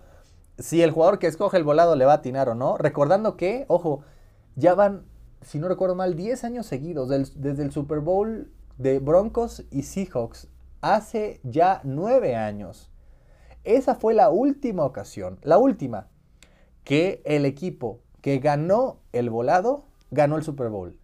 Si 0.57 0.81
el 0.81 0.91
jugador 0.91 1.19
que 1.19 1.27
escoge 1.27 1.57
el 1.57 1.63
volado 1.63 1.95
le 1.95 2.05
va 2.05 2.13
a 2.13 2.15
atinar 2.17 2.49
o 2.49 2.55
no. 2.55 2.77
Recordando 2.77 3.37
que, 3.37 3.65
ojo, 3.67 4.01
ya 4.55 4.73
van, 4.73 5.05
si 5.41 5.59
no 5.59 5.67
recuerdo 5.67 5.95
mal, 5.95 6.15
10 6.15 6.43
años 6.43 6.65
seguidos 6.65 7.09
desde 7.09 7.63
el 7.63 7.71
Super 7.71 7.99
Bowl 7.99 8.51
de 8.77 8.99
Broncos 8.99 9.65
y 9.71 9.83
Seahawks. 9.83 10.47
Hace 10.81 11.41
ya 11.43 11.81
9 11.83 12.35
años. 12.35 12.89
Esa 13.63 13.95
fue 13.95 14.13
la 14.13 14.29
última 14.29 14.85
ocasión, 14.85 15.39
la 15.41 15.57
última, 15.57 16.07
que 16.83 17.21
el 17.25 17.45
equipo 17.45 17.99
que 18.21 18.39
ganó 18.39 19.01
el 19.11 19.29
volado 19.29 19.85
ganó 20.09 20.37
el 20.37 20.43
Super 20.43 20.69
Bowl. 20.69 20.97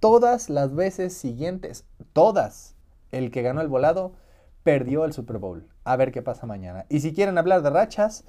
Todas 0.00 0.50
las 0.50 0.74
veces 0.74 1.14
siguientes, 1.14 1.84
todas, 2.12 2.74
el 3.12 3.30
que 3.30 3.42
ganó 3.42 3.60
el 3.60 3.68
volado 3.68 4.12
perdió 4.62 5.04
el 5.04 5.12
Super 5.12 5.38
Bowl. 5.38 5.68
A 5.84 5.96
ver 5.96 6.12
qué 6.12 6.22
pasa 6.22 6.46
mañana. 6.46 6.86
Y 6.88 7.00
si 7.00 7.12
quieren 7.12 7.38
hablar 7.38 7.62
de 7.62 7.70
rachas, 7.70 8.24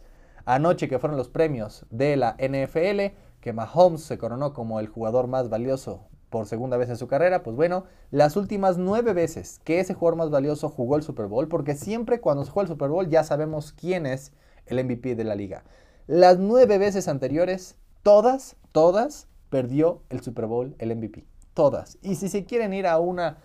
anoche 0.46 0.88
que 0.88 1.00
fueron 1.00 1.18
los 1.18 1.30
premios 1.30 1.86
de 1.90 2.16
la 2.16 2.36
NFL, 2.40 3.16
que 3.42 3.54
Mahomes 3.54 4.02
se 4.02 4.18
coronó 4.18 4.54
como 4.54 4.80
el 4.80 4.88
jugador 4.88 5.28
más 5.28 5.50
valioso 5.50 6.08
por 6.30 6.46
segunda 6.46 6.78
vez 6.78 6.90
en 6.90 6.98
su 6.98 7.08
carrera, 7.08 7.44
pues 7.44 7.56
bueno, 7.56 7.86
las 8.12 8.36
últimas 8.36 8.78
nueve 8.78 9.14
veces 9.14 9.60
que 9.64 9.80
ese 9.80 9.96
jugador 9.96 10.18
más 10.18 10.30
valioso 10.30 10.70
jugó 10.70 10.96
el 10.96 11.04
Super 11.04 11.26
Bowl, 11.26 11.48
porque 11.48 11.76
siempre 11.76 12.22
cuando 12.22 12.46
se 12.46 12.52
juega 12.52 12.68
el 12.68 12.74
Super 12.74 12.90
Bowl 12.90 13.10
ya 13.10 13.24
sabemos 13.24 13.74
quién 13.74 14.06
es 14.06 14.32
el 14.68 14.84
MVP 14.84 15.16
de 15.16 15.24
la 15.24 15.36
liga. 15.36 15.64
Las 16.06 16.38
nueve 16.38 16.78
veces 16.78 17.08
anteriores, 17.08 17.78
todas, 18.04 18.56
todas, 18.72 19.28
perdió 19.50 20.04
el 20.10 20.22
Super 20.22 20.46
Bowl 20.46 20.76
el 20.80 20.96
MVP. 20.96 21.26
Todas. 21.54 21.98
Y 22.02 22.16
si 22.16 22.30
se 22.30 22.46
quieren 22.46 22.74
ir 22.74 22.88
a 22.88 23.00
una 23.00 23.38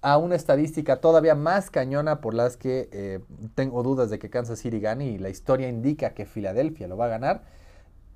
a 0.00 0.16
una 0.16 0.36
estadística 0.36 1.00
todavía 1.00 1.34
más 1.34 1.70
cañona 1.70 2.20
por 2.20 2.34
las 2.34 2.56
que 2.56 2.88
eh, 2.92 3.20
tengo 3.54 3.82
dudas 3.82 4.10
de 4.10 4.18
que 4.18 4.30
Kansas 4.30 4.60
City 4.60 4.78
gane 4.78 5.06
y 5.06 5.18
la 5.18 5.28
historia 5.28 5.68
indica 5.68 6.14
que 6.14 6.26
Filadelfia 6.26 6.86
lo 6.86 6.96
va 6.96 7.06
a 7.06 7.08
ganar. 7.08 7.42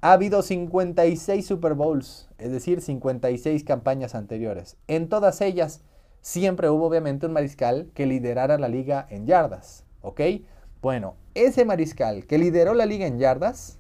Ha 0.00 0.12
habido 0.12 0.42
56 0.42 1.46
Super 1.46 1.74
Bowls, 1.74 2.28
es 2.38 2.52
decir, 2.52 2.80
56 2.80 3.64
campañas 3.64 4.14
anteriores. 4.14 4.76
En 4.88 5.08
todas 5.08 5.40
ellas 5.40 5.82
siempre 6.20 6.70
hubo 6.70 6.86
obviamente 6.86 7.26
un 7.26 7.32
mariscal 7.32 7.90
que 7.94 8.06
liderara 8.06 8.58
la 8.58 8.68
liga 8.68 9.06
en 9.10 9.26
yardas, 9.26 9.84
¿ok? 10.00 10.20
Bueno, 10.80 11.16
ese 11.34 11.64
mariscal 11.64 12.26
que 12.26 12.38
lideró 12.38 12.74
la 12.74 12.86
liga 12.86 13.06
en 13.06 13.18
yardas, 13.18 13.78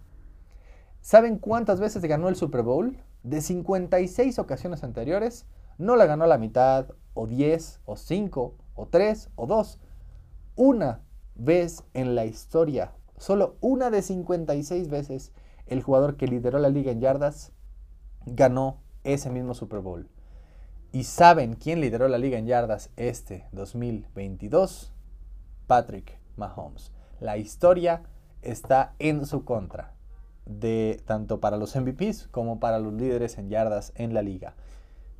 ¿saben 1.00 1.38
cuántas 1.38 1.80
veces 1.80 2.02
ganó 2.04 2.28
el 2.28 2.36
Super 2.36 2.62
Bowl? 2.62 2.98
De 3.22 3.40
56 3.40 4.38
ocasiones 4.38 4.84
anteriores, 4.84 5.46
no 5.78 5.96
la 5.96 6.06
ganó 6.06 6.26
la 6.26 6.38
mitad, 6.38 6.86
o 7.14 7.26
10, 7.26 7.80
o 7.84 7.96
5, 7.96 8.54
o 8.74 8.86
3, 8.86 9.30
o 9.36 9.46
2. 9.46 9.78
Una 10.56 11.00
vez 11.34 11.84
en 11.94 12.14
la 12.14 12.24
historia, 12.24 12.92
solo 13.18 13.56
una 13.60 13.90
de 13.90 14.02
56 14.02 14.88
veces, 14.88 15.32
el 15.66 15.82
jugador 15.82 16.16
que 16.16 16.26
lideró 16.26 16.58
la 16.58 16.68
liga 16.68 16.92
en 16.92 17.00
yardas 17.00 17.52
ganó 18.26 18.80
ese 19.04 19.30
mismo 19.30 19.54
Super 19.54 19.80
Bowl. 19.80 20.08
¿Y 20.92 21.04
saben 21.04 21.54
quién 21.54 21.80
lideró 21.80 22.06
la 22.08 22.18
liga 22.18 22.38
en 22.38 22.46
yardas 22.46 22.90
este 22.96 23.46
2022? 23.52 24.92
Patrick 25.66 26.18
Mahomes. 26.36 26.92
La 27.18 27.38
historia 27.38 28.02
está 28.42 28.94
en 28.98 29.24
su 29.24 29.44
contra, 29.44 29.94
de 30.44 31.00
tanto 31.06 31.40
para 31.40 31.56
los 31.56 31.74
MVPs 31.74 32.28
como 32.28 32.60
para 32.60 32.78
los 32.78 32.92
líderes 32.92 33.38
en 33.38 33.48
yardas 33.48 33.92
en 33.94 34.12
la 34.12 34.22
liga. 34.22 34.54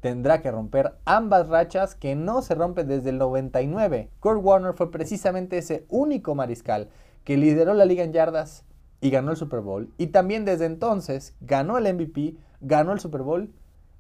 Tendrá 0.02 0.42
que 0.42 0.50
romper 0.50 0.94
ambas 1.04 1.46
rachas 1.46 1.94
que 1.94 2.16
no 2.16 2.42
se 2.42 2.56
rompen 2.56 2.88
desde 2.88 3.10
el 3.10 3.18
99. 3.18 4.10
Kurt 4.18 4.42
Warner 4.42 4.74
fue 4.74 4.90
precisamente 4.90 5.58
ese 5.58 5.86
único 5.88 6.34
mariscal 6.34 6.88
que 7.22 7.36
lideró 7.36 7.72
la 7.72 7.84
liga 7.84 8.02
en 8.02 8.12
yardas 8.12 8.64
y 9.00 9.10
ganó 9.10 9.30
el 9.30 9.36
Super 9.36 9.60
Bowl. 9.60 9.92
Y 9.98 10.08
también 10.08 10.44
desde 10.44 10.66
entonces 10.66 11.36
ganó 11.40 11.78
el 11.78 11.94
MVP, 11.94 12.34
ganó 12.60 12.92
el 12.92 12.98
Super 12.98 13.22
Bowl 13.22 13.52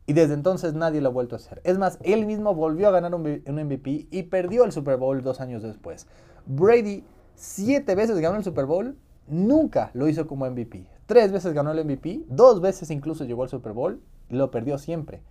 y 0.04 0.12
desde 0.12 0.34
entonces 0.34 0.74
nadie 0.74 1.00
lo 1.00 1.10
ha 1.10 1.12
vuelto 1.12 1.36
a 1.36 1.38
hacer. 1.38 1.60
Es 1.62 1.78
más, 1.78 2.00
él 2.02 2.26
mismo 2.26 2.52
volvió 2.52 2.88
a 2.88 2.90
ganar 2.90 3.14
un 3.14 3.22
MVP 3.46 4.08
y 4.10 4.24
perdió 4.24 4.64
el 4.64 4.72
Super 4.72 4.96
Bowl 4.96 5.22
dos 5.22 5.40
años 5.40 5.62
después. 5.62 6.08
Brady 6.46 7.04
siete 7.36 7.94
veces 7.94 8.18
ganó 8.18 8.38
el 8.38 8.42
Super 8.42 8.66
Bowl, 8.66 8.96
nunca 9.28 9.92
lo 9.94 10.08
hizo 10.08 10.26
como 10.26 10.50
MVP. 10.50 10.84
Tres 11.06 11.30
veces 11.30 11.52
ganó 11.52 11.70
el 11.70 11.84
MVP, 11.84 12.24
dos 12.26 12.60
veces 12.60 12.90
incluso 12.90 13.22
llegó 13.22 13.44
al 13.44 13.50
Super 13.50 13.72
Bowl, 13.72 14.00
lo 14.30 14.50
perdió 14.50 14.78
siempre. 14.78 15.22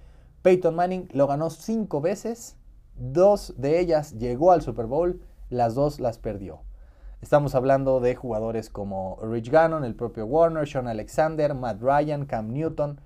Peyton 0.42 0.74
Manning 0.74 1.08
lo 1.14 1.28
ganó 1.28 1.52
cinco 1.52 2.02
veces, 2.02 2.58
dos 2.96 3.54
de 3.58 3.80
ellas 3.80 4.18
llegó 4.18 4.52
al 4.52 4.64
Super 4.64 4.88
Bowl, 4.88 5.22
las 5.50 5.76
dos 5.76 6.00
las 6.00 6.18
perdió. 6.18 6.62
Estamos 7.22 7.54
hablando 7.54 8.00
de 8.00 8.16
jugadores 8.16 8.72
como 8.72 9.20
Rich 9.22 9.52
Gannon, 9.52 9.84
el 9.84 9.96
propio 9.96 10.26
Warner, 10.26 10.68
Sean 10.68 10.88
Alexander, 10.88 11.54
Matt 11.54 11.80
Ryan, 11.82 12.26
Cam 12.26 12.52
Newton, 12.52 13.00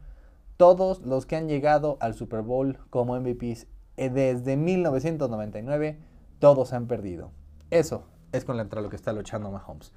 todos 0.56 1.02
los 1.02 1.26
que 1.26 1.36
han 1.36 1.50
llegado 1.50 1.98
al 2.00 2.14
Super 2.14 2.42
Bowl 2.42 2.78
como 2.90 3.20
MVPs 3.20 3.68
eh, 3.98 4.10
desde 4.10 4.56
1999, 4.56 6.00
todos 6.40 6.72
han 6.72 6.88
perdido. 6.88 7.32
Eso 7.70 8.06
es 8.32 8.46
contra 8.46 8.82
lo 8.82 8.90
que 8.90 8.96
está 8.96 9.12
luchando 9.12 9.52
Mahomes. 9.52 9.92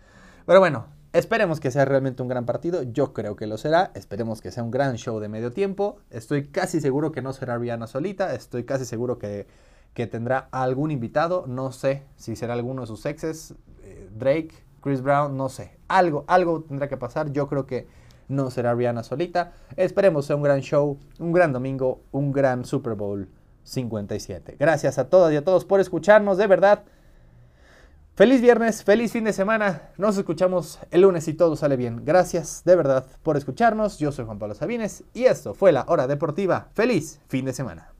Pero 0.48 0.60
bueno, 0.60 0.86
esperemos 1.12 1.60
que 1.60 1.70
sea 1.70 1.84
realmente 1.84 2.22
un 2.22 2.28
gran 2.28 2.46
partido. 2.46 2.82
Yo 2.82 3.12
creo 3.12 3.36
que 3.36 3.46
lo 3.46 3.58
será. 3.58 3.90
Esperemos 3.92 4.40
que 4.40 4.50
sea 4.50 4.62
un 4.62 4.70
gran 4.70 4.96
show 4.96 5.20
de 5.20 5.28
medio 5.28 5.52
tiempo. 5.52 5.98
Estoy 6.08 6.46
casi 6.46 6.80
seguro 6.80 7.12
que 7.12 7.20
no 7.20 7.34
será 7.34 7.58
Rihanna 7.58 7.86
solita. 7.86 8.34
Estoy 8.34 8.64
casi 8.64 8.86
seguro 8.86 9.18
que, 9.18 9.46
que 9.92 10.06
tendrá 10.06 10.48
algún 10.50 10.90
invitado. 10.90 11.44
No 11.46 11.70
sé 11.70 12.04
si 12.16 12.34
será 12.34 12.54
alguno 12.54 12.80
de 12.80 12.86
sus 12.86 13.04
exes. 13.04 13.56
Eh, 13.82 14.08
Drake, 14.10 14.54
Chris 14.80 15.02
Brown, 15.02 15.36
no 15.36 15.50
sé. 15.50 15.76
Algo, 15.86 16.24
algo 16.28 16.62
tendrá 16.62 16.88
que 16.88 16.96
pasar. 16.96 17.30
Yo 17.30 17.46
creo 17.46 17.66
que 17.66 17.86
no 18.28 18.50
será 18.50 18.74
Rihanna 18.74 19.02
solita. 19.02 19.52
Esperemos 19.76 20.24
sea 20.24 20.36
un 20.36 20.42
gran 20.42 20.60
show, 20.60 20.98
un 21.18 21.32
gran 21.32 21.52
domingo, 21.52 22.00
un 22.10 22.32
gran 22.32 22.64
Super 22.64 22.94
Bowl 22.94 23.28
57. 23.64 24.56
Gracias 24.58 24.96
a 24.96 25.10
todas 25.10 25.30
y 25.30 25.36
a 25.36 25.44
todos 25.44 25.66
por 25.66 25.80
escucharnos. 25.80 26.38
De 26.38 26.46
verdad. 26.46 26.84
Feliz 28.18 28.40
viernes, 28.40 28.82
feliz 28.82 29.12
fin 29.12 29.22
de 29.22 29.32
semana. 29.32 29.92
Nos 29.96 30.18
escuchamos 30.18 30.80
el 30.90 31.02
lunes 31.02 31.28
y 31.28 31.34
todo 31.34 31.54
sale 31.54 31.76
bien. 31.76 32.04
Gracias 32.04 32.64
de 32.64 32.74
verdad 32.74 33.06
por 33.22 33.36
escucharnos. 33.36 34.00
Yo 34.00 34.10
soy 34.10 34.24
Juan 34.24 34.40
Pablo 34.40 34.56
Sabines 34.56 35.04
y 35.14 35.26
esto 35.26 35.54
fue 35.54 35.70
la 35.70 35.84
Hora 35.86 36.08
Deportiva. 36.08 36.66
Feliz 36.74 37.20
fin 37.28 37.44
de 37.44 37.52
semana. 37.52 37.92